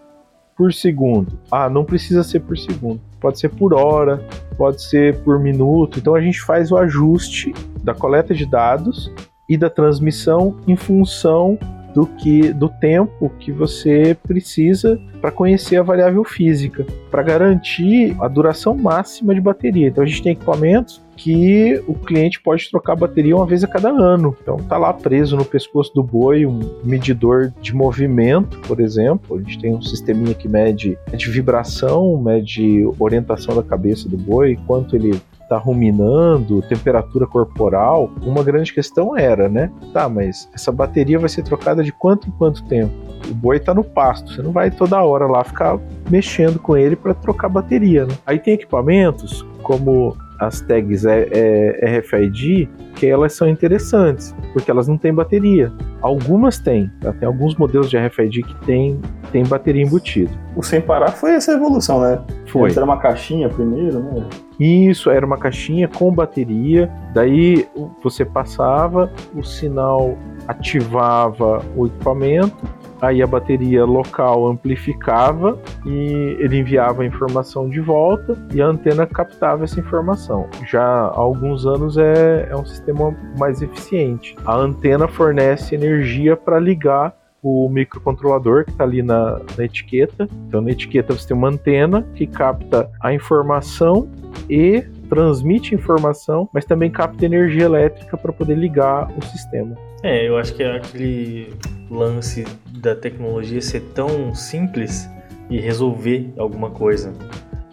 [0.58, 1.40] por segundo?
[1.52, 3.00] Ah, não precisa ser por segundo.
[3.22, 4.26] Pode ser por hora,
[4.58, 6.00] pode ser por minuto.
[6.00, 9.12] Então a gente faz o ajuste da coleta de dados
[9.50, 11.58] e da transmissão em função
[11.94, 18.28] do que do tempo que você precisa para conhecer a variável física, para garantir a
[18.28, 19.88] duração máxima de bateria.
[19.88, 23.68] Então a gente tem equipamentos que o cliente pode trocar a bateria uma vez a
[23.68, 24.38] cada ano.
[24.42, 29.38] Então tá lá preso no pescoço do boi um medidor de movimento, por exemplo.
[29.38, 34.58] A gente tem um sisteminha que mede, mede vibração, mede orientação da cabeça do boi,
[34.66, 39.72] quanto ele tá ruminando, temperatura corporal, uma grande questão era, né?
[39.92, 42.94] Tá, mas essa bateria vai ser trocada de quanto em quanto tempo?
[43.30, 46.96] O boi tá no pasto, você não vai toda hora lá ficar mexendo com ele
[46.96, 48.14] para trocar bateria, né?
[48.26, 54.88] Aí tem equipamentos como as tags é, é, RFID, que elas são interessantes, porque elas
[54.88, 55.72] não têm bateria.
[56.02, 57.12] Algumas têm, tá?
[57.12, 59.00] tem alguns modelos de RFID que tem,
[59.32, 60.32] tem bateria embutida.
[60.56, 62.22] O sem parar foi essa evolução, né?
[62.48, 62.72] Foi.
[62.72, 64.26] Era uma caixinha primeiro, né?
[64.60, 67.68] Isso, era uma caixinha com bateria, daí
[68.04, 72.58] você passava, o sinal ativava o equipamento,
[73.02, 79.06] aí a bateria local amplificava e ele enviava a informação de volta e a antena
[79.06, 80.48] captava essa informação.
[80.68, 84.36] Já há alguns anos é, é um sistema mais eficiente.
[84.46, 90.28] A antena fornece energia para ligar o microcontrolador que está ali na, na, etiqueta.
[90.48, 94.10] Então, na etiqueta você tem uma antena que capta a informação
[94.50, 99.76] e transmite informação, mas também capta energia elétrica para poder ligar o sistema.
[100.04, 101.54] É, eu acho que é aquele
[101.90, 105.10] lance da tecnologia ser tão simples
[105.50, 107.14] e resolver alguma coisa.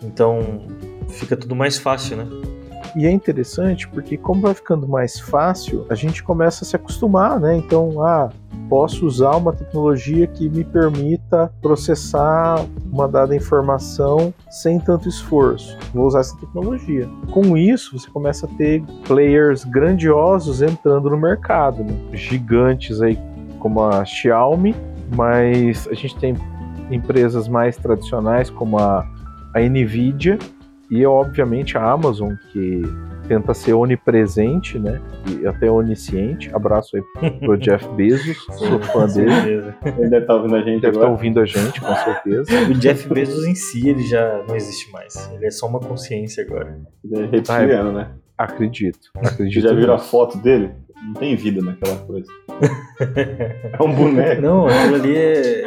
[0.02, 0.66] Então
[1.08, 2.26] fica tudo mais fácil, né?
[2.96, 7.38] E é interessante porque como vai ficando mais fácil, a gente começa a se acostumar,
[7.38, 7.54] né?
[7.54, 8.30] Então, ah,
[8.70, 15.76] posso usar uma tecnologia que me permita processar uma dada informação sem tanto esforço.
[15.92, 17.06] Vou usar essa tecnologia.
[17.32, 21.94] Com isso, você começa a ter players grandiosos entrando no mercado, né?
[22.14, 23.18] gigantes aí
[23.66, 24.76] como a Xiaomi,
[25.16, 26.36] mas a gente tem
[26.88, 29.04] empresas mais tradicionais como a,
[29.52, 30.38] a Nvidia
[30.88, 32.82] e obviamente a Amazon que
[33.26, 35.00] tenta ser onipresente, né?
[35.26, 36.48] E até onisciente.
[36.54, 37.02] Abraço aí
[37.40, 39.74] pro Jeff Bezos, sou fã dele.
[39.84, 41.10] Ele deve estar ouvindo a gente Deve estar agora.
[41.10, 42.52] ouvindo a gente, com certeza.
[42.70, 45.28] O Jeff Bezos em si, ele já não existe mais.
[45.34, 46.78] Ele é só uma consciência agora.
[47.04, 48.10] Ele é reptiliano, né?
[48.38, 49.10] Acredito.
[49.16, 49.60] Vocês Acredito.
[49.62, 50.70] já viram a foto dele?
[51.04, 52.26] Não tem vida naquela coisa.
[53.78, 54.40] É um boneco.
[54.40, 55.64] Não, aquilo ali é,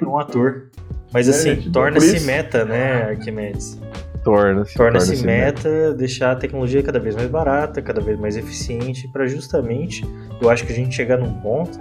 [0.00, 0.68] é um ator.
[1.12, 3.80] Mas É, assim, tipo, por torna-se meta, né, Arquimedes?
[4.22, 4.74] Torna-se.
[4.74, 10.04] Torna-se meta deixar a tecnologia cada vez mais barata, cada vez mais eficiente, para justamente,
[10.40, 11.78] eu acho que a gente chegar num ponto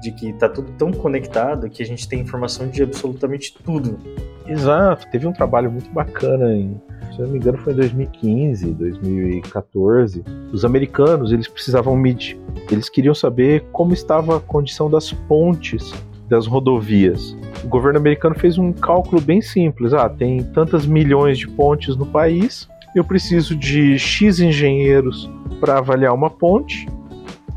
[0.00, 3.98] de que tá tudo tão conectado que a gente tem informação de absolutamente tudo.
[4.46, 5.06] Exato.
[5.10, 6.80] Teve um trabalho muito bacana em,
[7.12, 10.24] se não me engano, foi em 2015, 2014.
[10.52, 12.38] Os americanos, eles precisavam medir,
[12.70, 15.92] eles queriam saber como estava a condição das pontes
[16.28, 17.36] das rodovias.
[17.62, 19.92] O governo americano fez um cálculo bem simples.
[19.92, 26.14] Ah, tem tantas milhões de pontes no país, eu preciso de X engenheiros para avaliar
[26.14, 26.86] uma ponte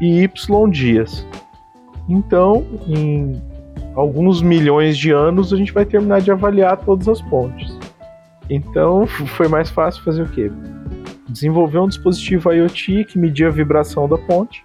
[0.01, 1.25] e Y dias.
[2.07, 3.41] Então, em
[3.95, 7.77] alguns milhões de anos, a gente vai terminar de avaliar todas as pontes.
[8.49, 10.51] Então, foi mais fácil fazer o quê?
[11.29, 14.63] Desenvolver um dispositivo IoT que media a vibração da ponte,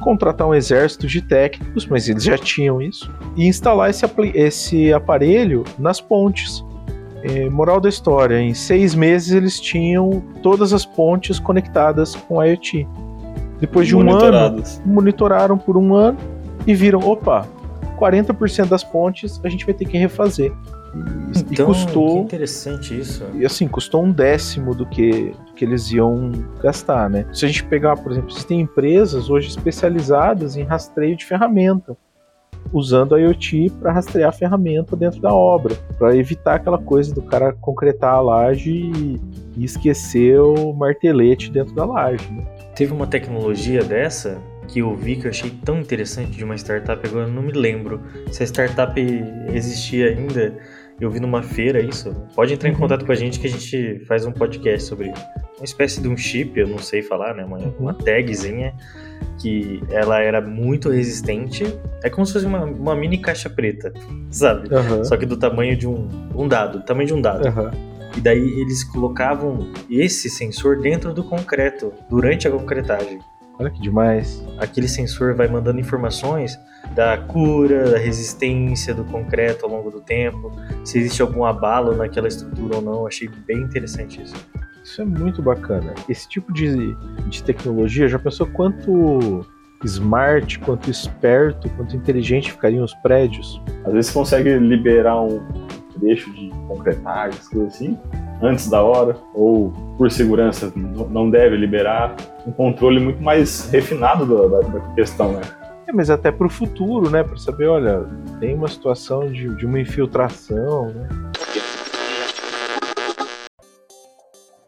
[0.00, 5.64] contratar um exército de técnicos, mas eles já tinham isso, e instalar esse, esse aparelho
[5.78, 6.64] nas pontes.
[7.22, 12.86] É, moral da história: em seis meses eles tinham todas as pontes conectadas com IoT.
[13.60, 16.18] Depois de um ano, monitoraram por um ano
[16.66, 17.46] e viram: opa,
[18.02, 20.52] 40% das pontes a gente vai ter que refazer.
[20.94, 22.22] E, e Então, que custou.
[22.22, 23.24] interessante isso.
[23.34, 27.26] E assim, custou um décimo do que, do que eles iam gastar, né?
[27.32, 31.96] Se a gente pegar, por exemplo, existem empresas hoje especializadas em rastreio de ferramenta,
[32.72, 37.22] usando a IoT para rastrear a ferramenta dentro da obra, para evitar aquela coisa do
[37.22, 39.20] cara concretar a laje e,
[39.56, 42.30] e esquecer o martelete dentro da laje.
[42.30, 42.44] Né?
[42.74, 47.06] Teve uma tecnologia dessa que eu vi que eu achei tão interessante de uma startup,
[47.06, 48.92] agora eu não me lembro se a startup
[49.52, 50.56] existia ainda.
[51.00, 52.14] Eu vi numa feira isso.
[52.34, 52.78] Pode entrar em Uhum.
[52.78, 56.16] contato com a gente que a gente faz um podcast sobre uma espécie de um
[56.16, 57.44] chip, eu não sei falar, né?
[57.44, 58.72] Uma, uma tagzinha
[59.40, 61.64] que ela era muito resistente.
[62.04, 63.92] É como se fosse uma, uma mini caixa preta,
[64.30, 64.72] sabe?
[64.72, 65.02] Aham.
[65.04, 67.48] Só que do tamanho de um, um dado, do tamanho de um dado.
[67.48, 67.70] Aham.
[68.16, 73.18] E daí eles colocavam esse sensor dentro do concreto, durante a concretagem.
[73.58, 74.44] Olha que demais.
[74.58, 76.58] Aquele sensor vai mandando informações
[76.94, 80.50] da cura, da resistência do concreto ao longo do tempo,
[80.84, 83.06] se existe algum abalo naquela estrutura ou não.
[83.06, 84.34] Achei bem interessante isso.
[84.82, 85.94] Isso é muito bacana.
[86.08, 86.94] Esse tipo de,
[87.28, 89.46] de tecnologia, já pensou quanto
[89.86, 93.60] smart, quanto esperto, quanto inteligente ficariam os prédios?
[93.84, 95.40] Às vezes você consegue liberar um
[95.98, 97.98] trecho de concretagem, coisas assim,
[98.42, 102.16] antes da hora, ou por segurança não deve liberar.
[102.46, 105.40] Um controle muito mais refinado da, da- da questão, né?
[105.86, 107.22] É, mas até para o futuro, né?
[107.22, 108.04] Para saber, olha,
[108.40, 111.08] tem uma situação de, de uma infiltração, né?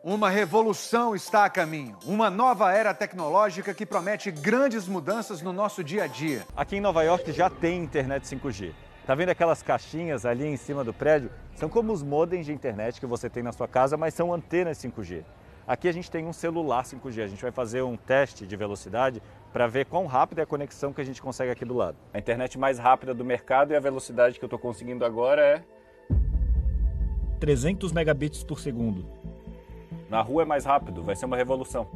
[0.07, 1.97] Uma revolução está a caminho.
[2.05, 6.43] Uma nova era tecnológica que promete grandes mudanças no nosso dia a dia.
[6.55, 8.73] Aqui em Nova York já tem internet 5G.
[9.07, 11.31] Tá vendo aquelas caixinhas ali em cima do prédio?
[11.55, 14.77] São como os modems de internet que você tem na sua casa, mas são antenas
[14.77, 15.25] 5G.
[15.67, 17.25] Aqui a gente tem um celular 5G.
[17.25, 19.23] A gente vai fazer um teste de velocidade
[19.55, 21.97] para ver quão rápida é a conexão que a gente consegue aqui do lado.
[22.13, 25.63] A internet mais rápida do mercado e a velocidade que eu estou conseguindo agora é
[27.41, 29.14] 300 megabits por segundo.
[30.11, 31.87] Na rua é mais rápido, vai ser uma revolução.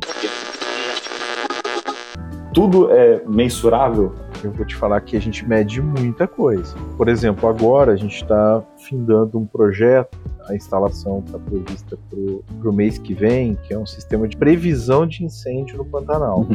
[2.53, 4.15] Tudo é mensurável.
[4.43, 6.75] Eu vou te falar que a gente mede muita coisa.
[6.97, 10.17] Por exemplo, agora a gente está findando um projeto,
[10.49, 15.07] a instalação está prevista para o mês que vem, que é um sistema de previsão
[15.07, 16.47] de incêndio no Pantanal.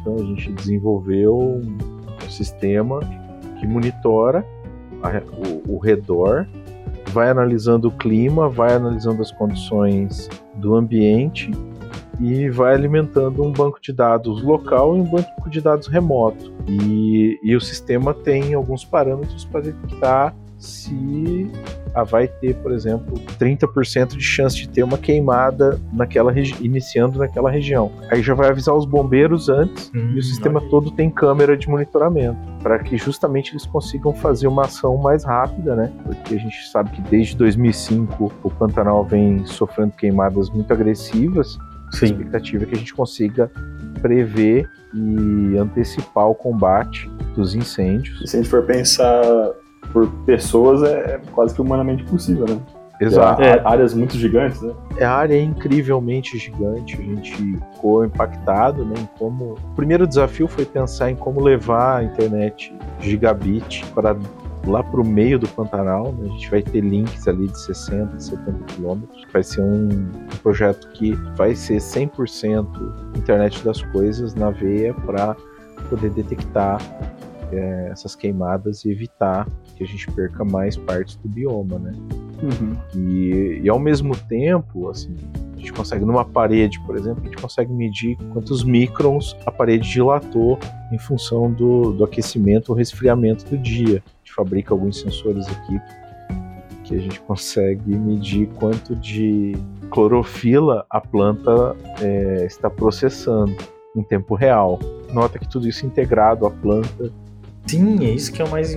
[0.00, 1.76] Então a gente desenvolveu um,
[2.26, 3.00] um sistema
[3.58, 4.44] que monitora
[5.02, 5.22] a-
[5.68, 6.46] o, o redor,
[7.10, 11.50] vai analisando o clima, vai analisando as condições do ambiente
[12.20, 16.52] e vai alimentando um banco de dados local e um banco de dados remoto.
[16.68, 21.50] E, e o sistema tem alguns parâmetros para detectar se
[21.94, 27.50] ah, vai ter, por exemplo, 30% de chance de ter uma queimada naquela iniciando naquela
[27.50, 27.90] região.
[28.10, 31.68] Aí já vai avisar os bombeiros antes hum, e o sistema todo tem câmera de
[31.68, 35.90] monitoramento para que justamente eles consigam fazer uma ação mais rápida, né?
[36.04, 41.58] Porque a gente sabe que desde 2005 o Pantanal vem sofrendo queimadas muito agressivas.
[41.92, 42.04] Sim.
[42.04, 43.50] A expectativa é que a gente consiga
[44.02, 48.20] prever e antecipar o combate dos incêndios.
[48.22, 49.22] E se a gente for pensar
[49.92, 52.60] por pessoas é quase que humanamente possível, né?
[53.00, 53.40] Exato.
[53.40, 54.74] É, áreas muito gigantes, né?
[54.98, 56.96] É, a área é incrivelmente gigante.
[56.96, 57.34] A gente
[57.72, 58.94] ficou impactado, né?
[58.98, 59.54] Em como...
[59.54, 64.14] O primeiro desafio foi pensar em como levar a internet gigabit para
[64.66, 66.12] lá para o meio do Pantanal.
[66.12, 66.28] Né?
[66.28, 69.26] A gente vai ter links ali de 60, 70 quilômetros.
[69.32, 72.66] Vai ser um, um projeto que vai ser 100%
[73.16, 75.34] internet das coisas na veia para
[75.88, 76.78] poder detectar
[77.52, 81.92] é, essas queimadas e evitar que a gente perca mais partes do bioma, né?
[82.42, 82.76] Uhum.
[82.94, 85.14] E, e ao mesmo tempo, assim,
[85.54, 89.90] a gente consegue numa parede, por exemplo, a gente consegue medir quantos microns a parede
[89.90, 90.58] dilatou
[90.90, 94.02] em função do, do aquecimento ou resfriamento do dia.
[94.06, 95.80] A gente fabrica alguns sensores aqui
[96.84, 99.54] que a gente consegue medir quanto de
[99.90, 103.54] clorofila a planta é, está processando
[103.94, 104.78] em tempo real.
[105.12, 107.12] Nota que tudo isso integrado à planta
[107.66, 108.76] Sim, é isso que é o mais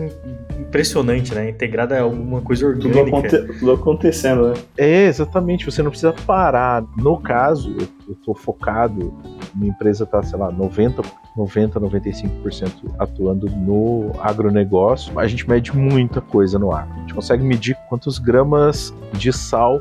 [0.59, 1.49] impressionante, né?
[1.49, 3.03] Integrada é alguma coisa orgânica.
[3.03, 4.53] Tudo, aconte tudo acontecendo, né?
[4.77, 5.65] É, exatamente.
[5.65, 6.83] Você não precisa parar.
[6.97, 7.75] No caso,
[8.07, 9.13] eu estou focado,
[9.55, 11.01] minha empresa está, sei lá, 90,
[11.35, 15.17] 90 95% atuando no agronegócio.
[15.19, 16.87] A gente mede muita coisa no ar.
[16.91, 19.79] A gente consegue medir quantos gramas de sal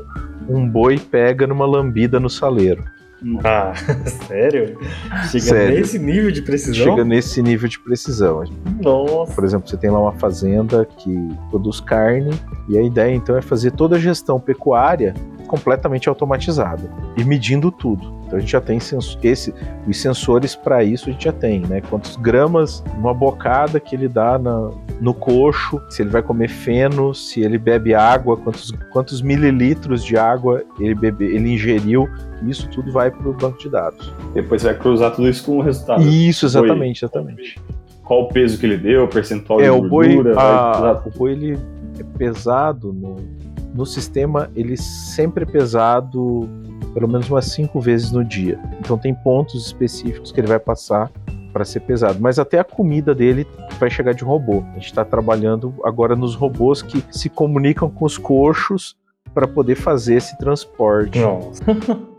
[0.49, 2.83] um boi pega numa lambida no saleiro.
[3.43, 3.73] Ah,
[4.27, 4.77] sério?
[5.31, 5.75] Chega sério.
[5.75, 6.85] nesse nível de precisão?
[6.85, 8.43] Chega nesse nível de precisão.
[8.81, 9.33] Nossa.
[9.33, 11.15] Por exemplo, você tem lá uma fazenda que
[11.49, 12.31] produz carne
[12.67, 15.13] e a ideia então é fazer toda a gestão pecuária
[15.53, 16.81] completamente automatizada
[17.15, 18.11] e medindo tudo.
[18.25, 19.53] Então a gente já tem esse,
[19.87, 21.79] os sensores para isso a gente já tem, né?
[21.79, 27.13] Quantos gramas uma bocada que ele dá na, no coxo, se ele vai comer feno,
[27.13, 32.09] se ele bebe água, quantos, quantos mililitros de água ele bebe, ele ingeriu,
[32.47, 34.11] isso tudo vai para o banco de dados.
[34.33, 36.01] Depois você vai cruzar tudo isso com o resultado.
[36.01, 37.61] Isso, exatamente, exatamente.
[38.03, 40.33] Qual o peso que ele deu, o percentual é, de o gordura.
[40.33, 41.59] Boi, a, o boi ele
[41.99, 43.17] é pesado no,
[43.73, 46.49] no sistema, ele sempre é pesado
[46.93, 48.59] pelo menos umas cinco vezes no dia.
[48.79, 51.11] Então tem pontos específicos que ele vai passar
[51.51, 52.19] para ser pesado.
[52.19, 53.47] Mas até a comida dele
[53.79, 54.63] vai chegar de robô.
[54.71, 58.95] A gente está trabalhando agora nos robôs que se comunicam com os coxos
[59.33, 61.19] para poder fazer esse transporte.
[61.19, 61.63] Nossa.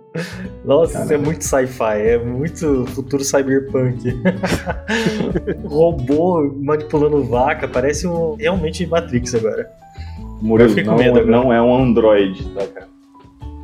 [0.64, 4.17] Nossa, isso é muito sci-fi, é muito futuro cyberpunk.
[5.67, 9.69] Robô manipulando vaca, parece um, realmente Matrix agora.
[10.44, 12.88] Murilo, não, não é um android, tá, cara?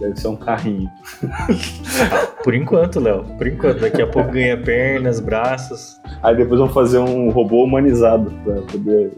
[0.00, 0.88] Deve ser um carrinho.
[2.42, 3.22] Por enquanto, Léo.
[3.36, 3.80] Por enquanto.
[3.80, 6.00] Daqui a pouco ganha pernas, braços.
[6.22, 9.12] Aí depois vão fazer um robô humanizado pra poder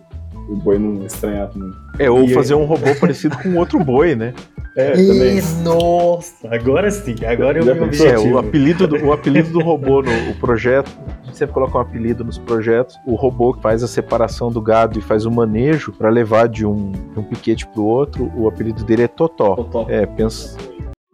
[0.48, 1.70] o boi não estranhar também.
[2.00, 2.60] É, ou e fazer aí...
[2.60, 4.34] um robô parecido com outro boi, né?
[4.76, 5.40] É, também.
[5.62, 8.28] Nossa, agora sim, agora eu me objetivo.
[8.28, 10.90] É, o apelido do, o apelido do robô no o projeto,
[11.22, 12.96] a gente sempre coloca um apelido nos projetos.
[13.06, 16.64] O robô que faz a separação do gado e faz o manejo para levar de
[16.64, 19.56] um, de um piquete pro outro, o apelido dele é Totó.
[19.56, 19.86] Totó.
[19.88, 20.56] É, pensa.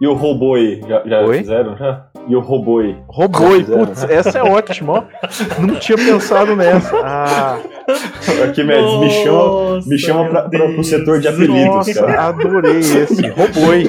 [0.01, 1.77] E o robô aí, já, já fizeram?
[1.77, 2.09] Já?
[2.29, 5.05] E o robô Roboi, putz, essa é ótima, ó.
[5.67, 6.95] Não tinha pensado nessa.
[7.03, 7.59] Ah.
[8.45, 12.29] Aqui, Médici, me chama, me chama pra, pra, pro setor de apelidos, Nossa, cara.
[12.29, 13.29] Adorei esse.
[13.29, 13.85] Roboi.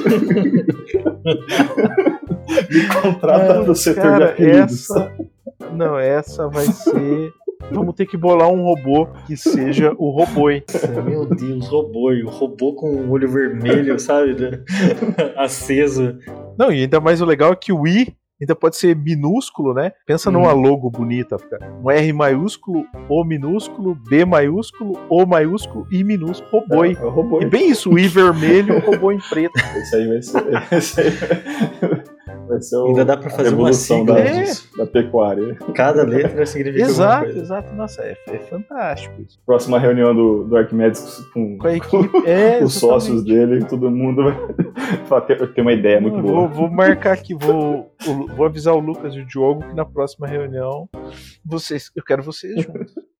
[2.70, 4.90] me contrata é, pro setor cara, de apelidos.
[4.90, 5.12] Essa...
[5.74, 7.32] Não, essa vai ser.
[7.70, 10.64] Vamos ter que bolar um robô que seja o roboi.
[11.04, 12.22] Meu Deus, roboi.
[12.22, 14.34] O robô com o olho vermelho, sabe?
[15.36, 16.16] Aceso.
[16.58, 19.92] Não, e ainda mais o legal é que o I ainda pode ser minúsculo, né?
[20.06, 21.36] Pensa numa logo bonita,
[21.82, 26.96] um R maiúsculo, O minúsculo, B maiúsculo, O maiúsculo, I minúsculo, roboi.
[27.00, 27.42] É, é robô.
[27.42, 29.52] E bem isso, o I vermelho, robô em preto.
[29.76, 30.72] Esse aí vai ser.
[30.72, 32.09] Esse aí
[32.50, 34.44] vai ser o, Ainda dá pra fazer uma sigla da, é.
[34.76, 35.54] da pecuária.
[35.74, 37.74] Cada letra significa Exato, exato.
[37.74, 39.38] Nossa, é, é, fantástico isso.
[39.46, 44.22] Próxima reunião do, do Arquimedes com, com, a equipe, é, os sócios dele, todo mundo
[45.08, 46.46] vai ter uma ideia muito boa.
[46.46, 47.94] Vou, vou marcar aqui, vou,
[48.36, 50.88] vou avisar o Lucas e o Diogo que na próxima reunião
[51.44, 52.92] vocês, eu quero vocês juntos.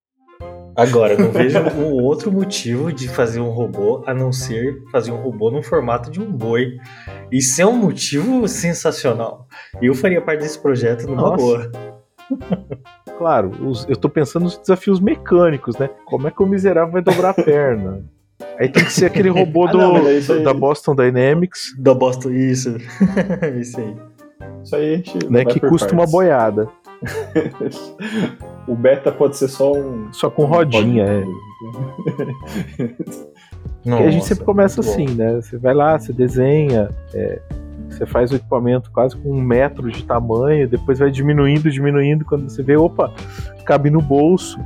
[0.77, 5.21] Agora, não vejo um outro motivo de fazer um robô a não ser fazer um
[5.21, 6.79] robô no formato de um boi.
[7.31, 9.47] Isso é um motivo sensacional.
[9.81, 11.37] Eu faria parte desse projeto numa Nossa.
[11.37, 11.71] boa.
[13.19, 15.91] Claro, os, eu tô pensando nos desafios mecânicos, né?
[16.05, 18.05] Como é que o miserável vai dobrar a perna?
[18.59, 22.31] Aí tem que ser aquele robô Ah, do, não, é da Boston Dynamics, Da Boston,
[22.31, 22.77] isso.
[23.61, 23.97] isso aí.
[24.63, 25.31] Isso aí a gente.
[25.31, 26.13] né, que custa uma partes.
[26.13, 26.69] boiada.
[28.69, 30.13] o beta pode ser só um.
[30.13, 31.25] Só com rodinha, é.
[33.83, 35.37] Porque a gente sempre começa assim, né?
[35.37, 37.41] Você vai lá, você desenha, é,
[37.89, 42.49] você faz o equipamento quase com um metro de tamanho, depois vai diminuindo, diminuindo, quando
[42.49, 43.13] você vê, opa,
[43.65, 44.59] cabe no bolso.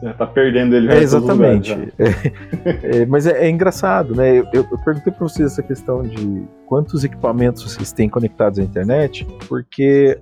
[0.00, 0.92] Você tá perdendo ele.
[0.92, 1.74] É, exatamente.
[1.74, 4.38] lugares, É, é, mas é, é engraçado, né?
[4.38, 9.26] Eu, eu- perguntei pra vocês essa questão de quantos equipamentos vocês têm conectados à internet,
[9.48, 10.18] porque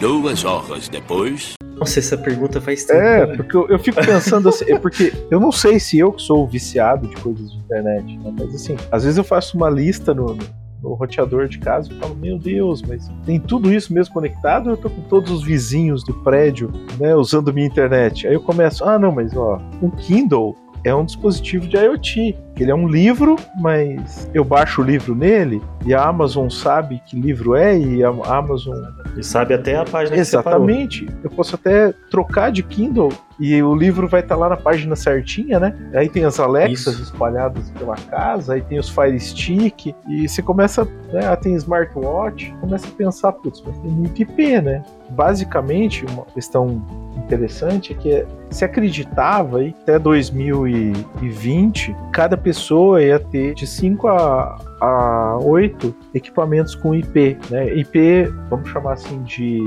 [0.00, 1.54] Duas horas depois.
[1.76, 3.00] Nossa, essa pergunta faz tempo.
[3.00, 3.36] É, né?
[3.36, 6.46] porque eu, eu fico pensando assim, é porque eu não sei se eu que sou
[6.46, 8.32] viciado de coisas de internet, né?
[8.38, 10.44] mas assim, às vezes eu faço uma lista no, no,
[10.80, 14.72] no roteador de casa e falo, meu Deus, mas tem tudo isso mesmo conectado ou
[14.74, 18.26] eu tô com todos os vizinhos do prédio, né, usando minha internet?
[18.26, 22.70] Aí eu começo, ah não, mas ó, o Kindle é um dispositivo de IoT, ele
[22.70, 27.54] é um livro, mas eu baixo o livro nele e a Amazon sabe que livro
[27.54, 28.76] é e a Amazon
[29.16, 30.68] E sabe até a página que separou.
[30.68, 31.08] Exatamente.
[31.22, 35.60] Eu posso até trocar de Kindle e o livro vai estar lá na página certinha,
[35.60, 35.74] né?
[35.94, 37.02] Aí tem as Alexas Isso.
[37.04, 41.26] espalhadas pela casa, aí tem os Fire Stick, e você começa, né?
[41.26, 44.82] ah, tem smartwatch, começa a pensar, putz, mas tem muito IP, né?
[45.10, 46.82] Basicamente, uma questão
[47.16, 54.58] interessante é que se acreditava aí até 2020, cada pessoa ia ter de 5 a,
[54.80, 57.74] a 8 equipamentos com IP, né?
[57.74, 59.60] IP, vamos chamar assim de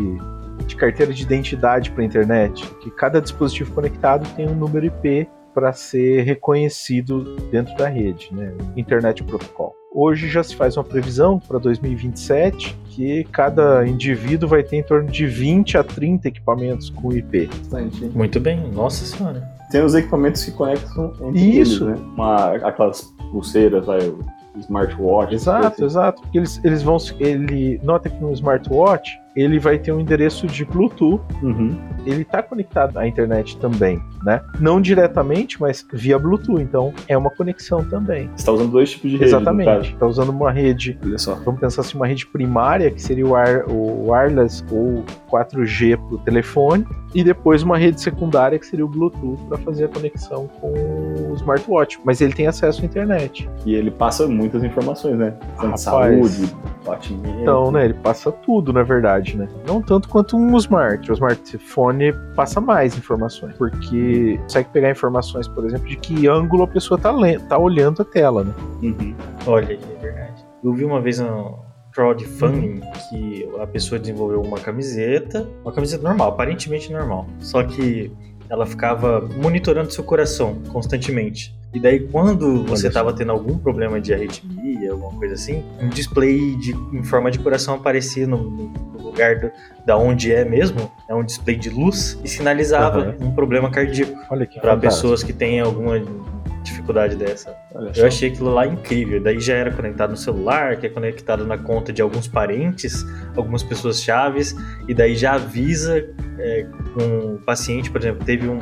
[0.66, 5.28] de carteira de identidade para a internet, que cada dispositivo conectado tem um número IP
[5.56, 8.54] para ser reconhecido dentro da rede, né?
[8.78, 9.76] Internet Protocol.
[9.94, 15.10] Hoje já se faz uma previsão para 2027 que cada indivíduo vai ter em torno
[15.10, 17.50] de 20 a 30 equipamentos com IP.
[18.14, 19.61] Muito bem, nossa senhora.
[19.72, 21.86] Tem os equipamentos que conectam entre Isso.
[21.86, 22.06] eles, né?
[22.14, 23.02] Uma, aquelas
[23.32, 24.14] pulseiras, vai,
[24.58, 25.34] smartwatch.
[25.34, 26.22] Exato, exato.
[26.22, 26.98] Porque eles, eles vão.
[27.20, 31.22] Ele nota que no smartwatch ele vai ter um endereço de Bluetooth.
[31.42, 31.78] Uhum.
[32.06, 34.42] Ele está conectado à internet também, né?
[34.60, 36.62] Não diretamente, mas via Bluetooth.
[36.62, 38.28] Então é uma conexão também.
[38.30, 39.30] Você está usando dois tipos de rede.
[39.30, 39.94] Exatamente.
[39.94, 40.98] Está usando uma rede.
[41.04, 41.36] Olha só.
[41.46, 46.16] Vamos pensar assim, uma rede primária, que seria o, wire- o wireless ou 4G para
[46.16, 50.48] o telefone, e depois uma rede secundária, que seria o Bluetooth, para fazer a conexão
[50.60, 52.00] com o smartwatch.
[52.04, 53.50] Mas ele tem acesso à internet.
[53.66, 55.32] E ele passa muitas informações, né?
[55.56, 55.82] Tanto Rapaz.
[55.82, 56.56] saúde,
[56.86, 57.42] batimento.
[57.42, 59.48] Então, né, ele passa tudo, na verdade, né?
[59.68, 61.10] Não tanto quanto um smart.
[61.10, 66.68] O smartphone passa mais informações, porque consegue pegar informações, por exemplo, de que ângulo a
[66.68, 67.14] pessoa tá,
[67.48, 68.54] tá olhando a tela, né?
[68.82, 69.16] Uhum.
[69.46, 70.46] Olha, é verdade.
[70.64, 71.56] Eu vi uma vez um
[71.92, 77.28] crowdfunding que a pessoa desenvolveu uma camiseta, uma camiseta normal, aparentemente normal.
[77.40, 78.12] Só que
[78.50, 81.56] ela ficava monitorando seu coração constantemente.
[81.74, 86.56] E daí, quando você estava tendo algum problema de arritmia, alguma coisa assim, um display
[86.58, 89.52] de, em forma de coração aparecia no, no lugar do,
[89.86, 94.18] da onde é mesmo, é um display de luz, e sinalizava um problema cardíaco
[94.62, 96.02] para pessoas que têm alguma
[96.64, 97.56] dificuldade dessa.
[97.74, 98.08] Olha Eu só.
[98.08, 99.22] achei aquilo lá incrível.
[99.22, 103.04] Daí já era conectado no celular, que é conectado na conta de alguns parentes,
[103.36, 104.56] algumas pessoas chaves,
[104.88, 106.06] e daí já avisa
[106.38, 106.66] é,
[107.00, 108.60] um paciente, por exemplo, teve um,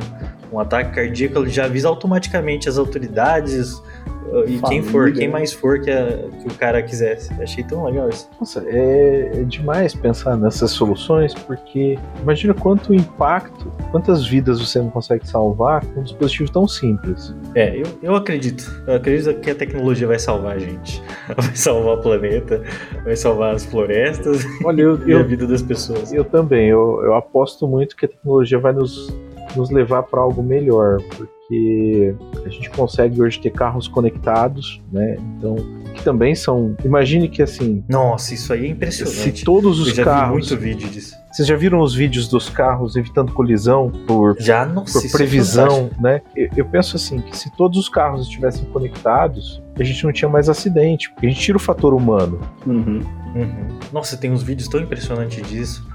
[0.52, 5.26] um ataque cardíaco, ele já avisa automaticamente as autoridades uh, e quem for, Família, quem
[5.28, 5.32] né?
[5.32, 7.32] mais for que, a- que o cara quisesse.
[7.42, 8.28] Achei tão legal isso.
[8.38, 14.90] Nossa, é, é demais pensar nessas soluções, porque imagina quanto impacto, quantas vidas você não
[14.90, 17.34] consegue salvar com um dispositivo tão simples.
[17.54, 18.82] É, eu, eu acredito.
[18.86, 21.02] Eu acredito que a tecnologia vai salvar a gente.
[21.36, 22.60] Vai salvar o planeta,
[23.04, 26.12] vai salvar as florestas Olha, eu, e a eu, vida das pessoas.
[26.12, 29.12] eu também, eu, eu aposto muito que a tecnologia vai nos,
[29.56, 32.14] nos levar para algo melhor, porque
[32.44, 35.16] a gente consegue hoje ter carros conectados, né?
[35.36, 35.56] Então,
[35.94, 36.76] que também são.
[36.84, 39.38] Imagine que assim, Nossa, isso aí é impressionante.
[39.38, 40.32] se todos Eu os já vi carros.
[40.32, 41.18] muito vídeo disso.
[41.32, 45.68] Vocês já viram os vídeos dos carros evitando colisão por Já não por é previsão,
[45.70, 46.02] fantástico.
[46.02, 46.22] né?
[46.36, 50.28] Eu, eu penso assim, que se todos os carros estivessem conectados, a gente não tinha
[50.28, 52.40] mais acidente, porque a gente tira o fator humano.
[52.66, 53.00] Uhum.
[53.36, 53.78] Uhum.
[53.92, 55.86] Nossa, tem uns vídeos tão impressionantes disso.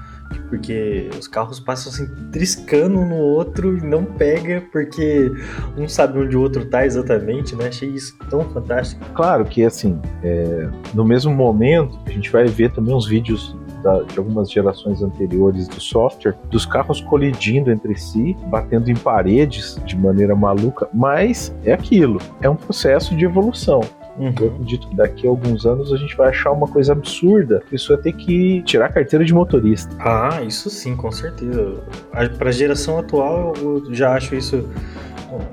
[0.48, 5.32] Porque os carros passam assim, triscando um no outro e não pega, porque
[5.76, 7.68] um sabe onde o outro tá exatamente, né?
[7.68, 9.04] Achei isso tão fantástico.
[9.14, 14.02] Claro que, assim, é, no mesmo momento, a gente vai ver também uns vídeos da-
[14.02, 19.96] de algumas gerações anteriores do software, dos carros colidindo entre si, batendo em paredes de
[19.96, 23.80] maneira maluca, mas é aquilo, é um processo de evolução.
[24.18, 24.32] Uhum.
[24.40, 27.62] Eu acredito que daqui a alguns anos a gente vai achar uma coisa absurda.
[27.66, 29.94] A pessoa ter que tirar a carteira de motorista.
[29.98, 31.74] Ah, isso sim, com certeza.
[32.12, 34.64] A- Pra geração atual, eu já acho isso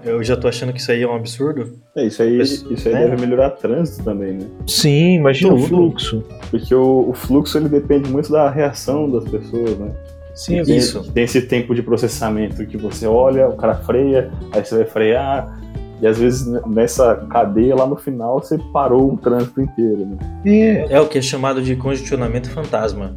[0.05, 1.73] Eu já tô achando que isso aí é um absurdo.
[1.95, 3.07] É, isso aí, Mas, isso aí né?
[3.09, 4.45] deve melhorar trânsito também, né?
[4.67, 5.63] Sim, imagina Tudo.
[5.63, 6.23] o fluxo.
[6.51, 9.91] Porque o, o fluxo ele depende muito da reação das pessoas, né?
[10.35, 11.11] Sim, tem, isso.
[11.11, 15.59] Tem esse tempo de processamento que você olha, o cara freia, aí você vai frear,
[16.01, 20.17] e às vezes nessa cadeia lá no final você parou um trânsito inteiro, né?
[20.45, 23.15] É, É o que é chamado de congestionamento fantasma.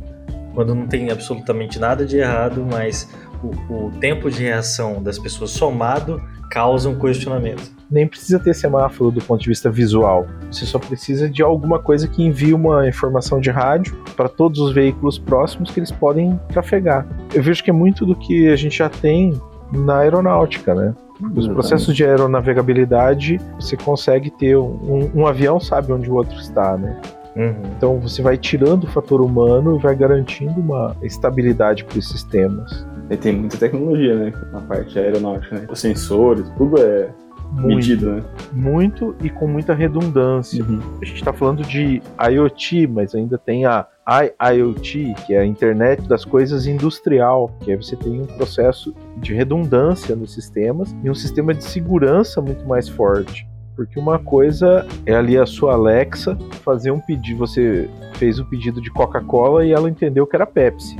[0.55, 3.09] Quando não tem absolutamente nada de errado, mas
[3.43, 6.21] o, o tempo de reação das pessoas somado
[6.51, 7.75] causa um congestionamento.
[7.91, 10.27] nem precisa ter semáforo do ponto de vista visual.
[10.51, 14.73] Você só precisa de alguma coisa que envie uma informação de rádio para todos os
[14.73, 17.07] veículos próximos que eles podem trafegar.
[17.35, 19.41] Eu vejo que é muito do que a gente já tem
[19.73, 20.95] na aeronáutica, né?
[21.35, 26.77] Os processos de aeronavegabilidade, você consegue ter um, um avião sabe onde o outro está,
[26.77, 27.01] né?
[27.35, 27.55] Uhum.
[27.77, 32.87] Então você vai tirando o fator humano e vai garantindo uma estabilidade para os sistemas.
[33.11, 34.33] E tem muita tecnologia, né?
[34.53, 35.67] Na parte aeronáutica, né?
[35.71, 37.11] Os sensores, tudo é
[37.53, 37.77] Muito.
[37.77, 38.25] medido, né?
[38.53, 40.65] muito e com muita redundância.
[41.01, 46.07] A gente está falando de IoT, mas ainda tem a IIoT, que é a internet
[46.07, 51.15] das coisas industrial, que aí você tem um processo de redundância nos sistemas e um
[51.15, 53.47] sistema de segurança muito mais forte.
[53.75, 58.81] Porque uma coisa é ali a sua Alexa fazer um pedido, você fez um pedido
[58.81, 60.97] de Coca-Cola e ela entendeu que era Pepsi.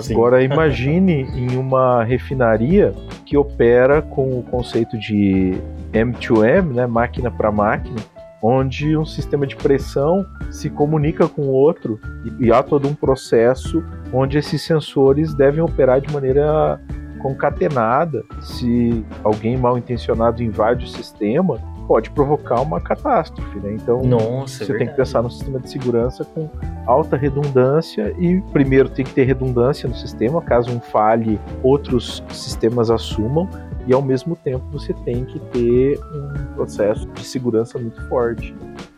[0.00, 0.14] Sim.
[0.14, 2.92] Agora imagine em uma refinaria
[3.24, 5.54] que opera com o conceito de
[5.92, 7.96] M2M, né, máquina para máquina,
[8.42, 12.94] onde um sistema de pressão se comunica com o outro e, e há todo um
[12.94, 13.82] processo
[14.12, 16.80] onde esses sensores devem operar de maneira
[17.22, 18.22] concatenada.
[18.42, 23.74] Se alguém mal intencionado invade o sistema, pode provocar uma catástrofe, né?
[23.74, 26.48] Então Nossa, é você tem que pensar num sistema de segurança com
[26.86, 32.90] alta redundância e primeiro tem que ter redundância no sistema, caso um falhe, outros sistemas
[32.90, 33.48] assumam
[33.86, 38.54] e ao mesmo tempo você tem que ter um processo de segurança muito forte.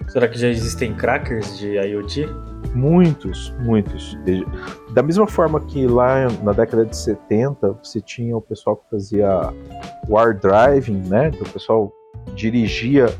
[0.08, 2.28] Será que já existem crackers de IoT?
[2.74, 4.16] Muitos, muitos.
[4.94, 9.52] Da mesma forma que lá na década de 70 você tinha o pessoal que fazia
[10.08, 11.28] war driving, né?
[11.28, 11.92] Então, o pessoal
[12.34, 13.14] dirigia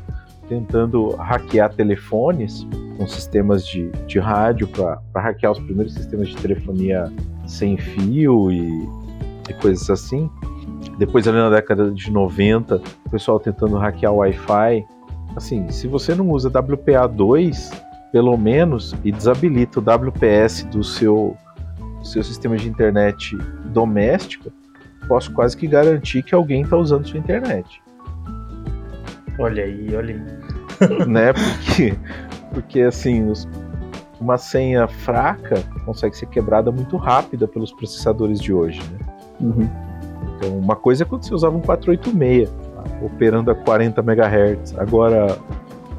[0.47, 2.65] tentando hackear telefones
[2.97, 7.11] com sistemas de, de rádio para hackear os primeiros sistemas de telefonia
[7.45, 8.89] sem fio e,
[9.49, 10.29] e coisas assim.
[10.97, 14.85] Depois, ali na década de 90, o pessoal tentando hackear o Wi-Fi.
[15.35, 17.71] Assim, se você não usa WPA2,
[18.11, 21.37] pelo menos, e desabilita o WPS do seu,
[22.03, 24.51] seu sistema de internet doméstica,
[25.07, 27.81] posso quase que garantir que alguém está usando sua internet.
[29.39, 31.05] Olha aí, olha aí.
[31.07, 31.33] né?
[31.33, 31.97] Porque,
[32.53, 33.47] porque assim, os-
[34.19, 38.99] uma senha fraca consegue ser quebrada muito rápida pelos processadores de hoje, né?
[40.37, 42.83] Então, uma coisa é quando você usava um 486, tá?
[43.05, 44.75] operando a 40 MHz.
[44.77, 45.37] Agora,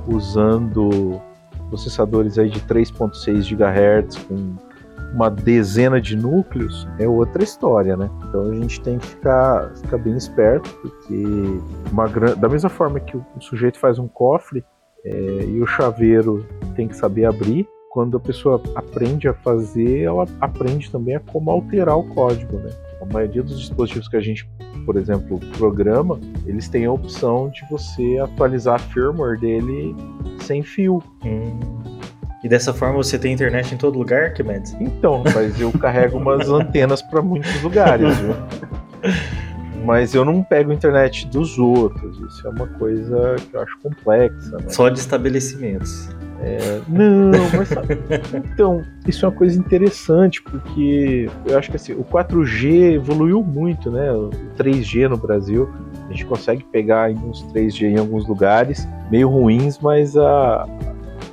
[0.07, 1.21] usando
[1.69, 4.55] processadores aí de 3.6 GHz com
[5.13, 8.11] uma dezena de núcleos, é outra história, né?
[8.29, 11.25] Então a gente tem que ficar, ficar bem esperto, porque
[11.91, 12.35] uma gran...
[12.35, 14.65] da mesma forma que o sujeito faz um cofre
[15.05, 15.11] é,
[15.45, 20.91] e o chaveiro tem que saber abrir, quando a pessoa aprende a fazer, ela aprende
[20.91, 22.71] também a como alterar o código, né?
[23.01, 24.49] A maioria dos dispositivos que a gente,
[24.85, 29.97] por exemplo, programa, eles têm a opção de você atualizar a firmware dele
[30.41, 31.03] sem fio.
[31.25, 31.59] Hum.
[32.43, 34.77] E dessa forma você tem internet em todo lugar, Kimedes?
[34.81, 38.35] Então, rapaz, eu carrego umas antenas para muitos lugares, viu?
[39.85, 42.19] Mas eu não pego internet dos outros.
[42.21, 44.57] Isso é uma coisa que eu acho complexa.
[44.59, 44.69] Né?
[44.69, 46.09] Só de estabelecimentos.
[46.41, 47.99] É, não, mas sabe,
[48.33, 53.91] então, isso é uma coisa interessante, porque eu acho que assim, o 4G evoluiu muito,
[53.91, 54.13] né?
[54.13, 55.69] O 3G no Brasil,
[56.09, 60.65] a gente consegue pegar uns 3G em alguns lugares, meio ruins, mas a,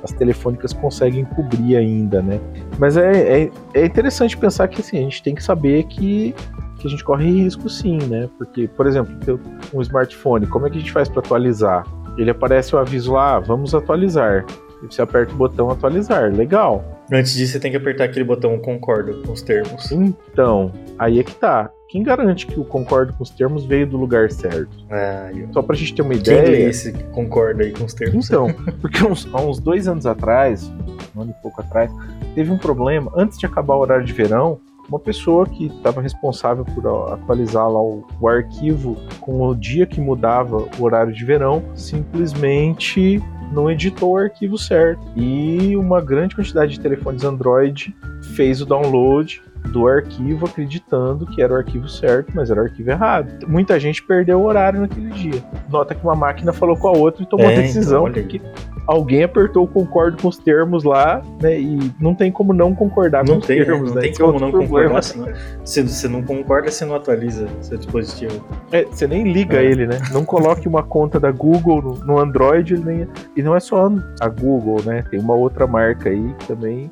[0.06, 2.40] as telefônicas conseguem cobrir ainda, né?
[2.78, 6.34] Mas é, é, é interessante pensar que assim, a gente tem que saber que,
[6.78, 8.28] que a gente corre risco sim, né?
[8.38, 9.38] Porque, por exemplo, ter
[9.74, 11.84] um smartphone, como é que a gente faz para atualizar?
[12.16, 14.46] Ele aparece o aviso lá, vamos atualizar.
[14.82, 16.84] E você aperta o botão atualizar, legal.
[17.12, 19.90] Antes disso, você tem que apertar aquele botão concordo com os termos.
[19.92, 21.70] Então, aí é que tá.
[21.96, 24.68] Quem garante que o concordo com os termos veio do lugar certo?
[24.90, 25.50] Ah, eu...
[25.50, 26.42] Só pra gente ter uma Quem ideia.
[26.42, 28.26] lê esse que concorda aí com os termos?
[28.26, 28.48] Então,
[28.82, 30.70] porque uns, há uns dois anos atrás,
[31.16, 31.90] um ano e pouco atrás,
[32.34, 33.10] teve um problema.
[33.16, 37.80] Antes de acabar o horário de verão, uma pessoa que estava responsável por atualizar lá
[37.80, 44.10] o, o arquivo com o dia que mudava o horário de verão, simplesmente não editou
[44.12, 45.00] o arquivo certo.
[45.16, 47.96] E uma grande quantidade de telefones Android
[48.34, 52.90] fez o download do arquivo acreditando que era o arquivo certo, mas era o arquivo
[52.90, 53.46] errado.
[53.46, 55.42] Muita gente perdeu o horário naquele dia.
[55.68, 58.40] Nota que uma máquina falou com a outra e tomou É, a decisão então, porque
[58.86, 61.58] alguém apertou o concordo com os termos lá, né?
[61.60, 64.00] E não tem como não concordar Não com os tem, termos, não né?
[64.02, 65.00] tem Esse é como não problema.
[65.00, 65.02] concordar.
[65.02, 65.28] Senão,
[65.64, 68.44] se você não concorda, você não atualiza seu dispositivo.
[68.72, 69.64] É, você nem liga É.
[69.64, 69.98] ele, né?
[70.12, 73.06] Não coloque uma conta da Google no, no Android, nem...
[73.36, 73.90] e não é só
[74.20, 75.02] a Google, né?
[75.10, 76.90] Tem uma outra marca aí que também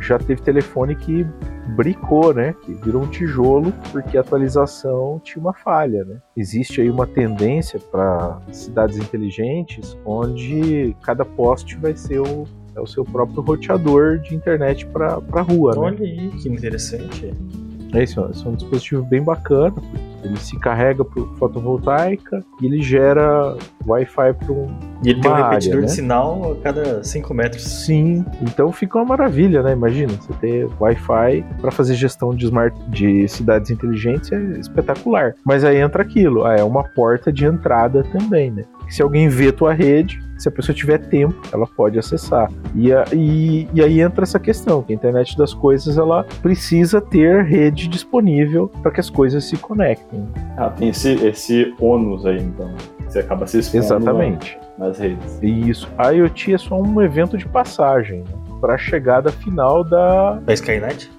[0.00, 1.26] já teve telefone que
[1.68, 2.54] bricou, né?
[2.62, 6.18] Que virou um tijolo porque a atualização tinha uma falha, né?
[6.36, 12.44] Existe aí uma tendência para cidades inteligentes onde cada poste vai ser o,
[12.74, 15.80] é o seu próprio roteador de internet para a rua, né?
[15.80, 17.32] Olha aí, que interessante.
[17.94, 22.82] É isso, é um dispositivo bem bacana, porque ele se carrega por fotovoltaica e ele
[22.82, 24.66] gera Wi-Fi para um.
[25.04, 25.86] E ele tem um uma área, repetidor né?
[25.86, 27.62] de sinal a cada 5 metros.
[27.62, 29.72] Sim, então fica uma maravilha, né?
[29.72, 35.34] Imagina, você ter Wi-Fi para fazer gestão de, smart, de cidades inteligentes é espetacular.
[35.44, 38.64] Mas aí entra aquilo, ah, é uma porta de entrada também, né?
[38.88, 42.50] Se alguém vê tua rede, se a pessoa tiver tempo, ela pode acessar.
[42.74, 47.00] E, a- e, e aí entra essa questão, que a internet das coisas ela precisa
[47.00, 50.26] ter rede disponível para que as coisas se conectem.
[50.56, 52.70] Ah, tem esse, esse ônus aí, então.
[53.08, 54.58] Você acaba se expondo Exatamente.
[54.78, 55.38] na- nas redes.
[55.40, 55.88] E isso.
[55.96, 58.34] A IoT é só um evento de passagem né?
[58.60, 61.10] para a chegada final da Da Skynet?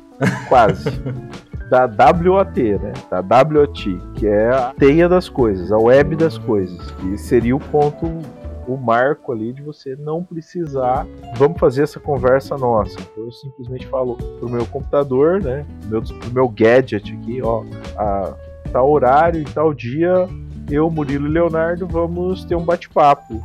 [0.49, 0.89] quase
[1.69, 2.93] da WOT, né?
[3.09, 7.59] Da WOT, que é a teia das coisas, a web das coisas, que seria o
[7.59, 8.05] ponto
[8.67, 11.05] o marco ali de você não precisar,
[11.35, 12.97] vamos fazer essa conversa nossa.
[13.15, 17.63] Eu simplesmente falo pro meu computador, né, meu, pro meu gadget aqui, ó,
[17.97, 18.33] a
[18.71, 20.27] tal horário e tal dia,
[20.69, 23.41] eu, Murilo e Leonardo, vamos ter um bate-papo.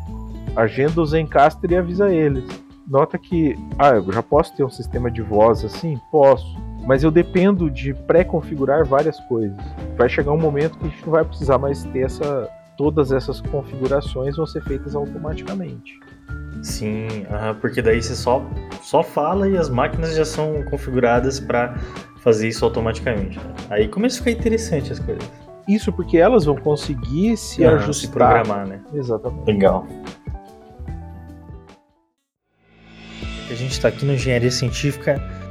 [0.56, 2.44] Agenda o Zencaster e avisa eles.
[2.88, 5.96] Nota que, ah, eu já posso ter um sistema de voz assim?
[6.10, 6.56] Posso.
[6.86, 9.56] Mas eu dependo de pré-configurar várias coisas.
[9.96, 12.48] Vai chegar um momento que a gente não vai precisar mais ter essa.
[12.76, 16.00] Todas essas configurações vão ser feitas automaticamente.
[16.62, 17.06] Sim,
[17.60, 18.42] porque daí você só,
[18.82, 21.74] só fala e as máquinas já são configuradas para
[22.22, 23.38] fazer isso automaticamente.
[23.38, 23.54] né?
[23.68, 25.30] Aí começa a ficar interessante as coisas.
[25.68, 27.94] Isso porque elas vão conseguir se Aham, ajustar.
[27.94, 28.80] se programar, né?
[28.94, 29.46] Exatamente.
[29.46, 29.86] Legal.
[33.50, 35.20] A gente está aqui no Engenharia Científica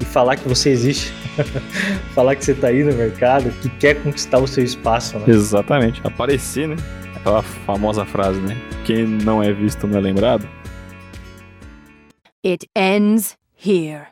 [0.00, 1.12] E falar que você existe,
[2.14, 5.24] falar que você está aí no mercado, que quer conquistar o seu espaço, né?
[5.28, 6.00] Exatamente.
[6.04, 6.76] Aparecer, né?
[7.16, 8.56] Aquela famosa frase, né?
[8.84, 10.48] Quem não é visto não é lembrado.
[12.44, 14.06] It ends here.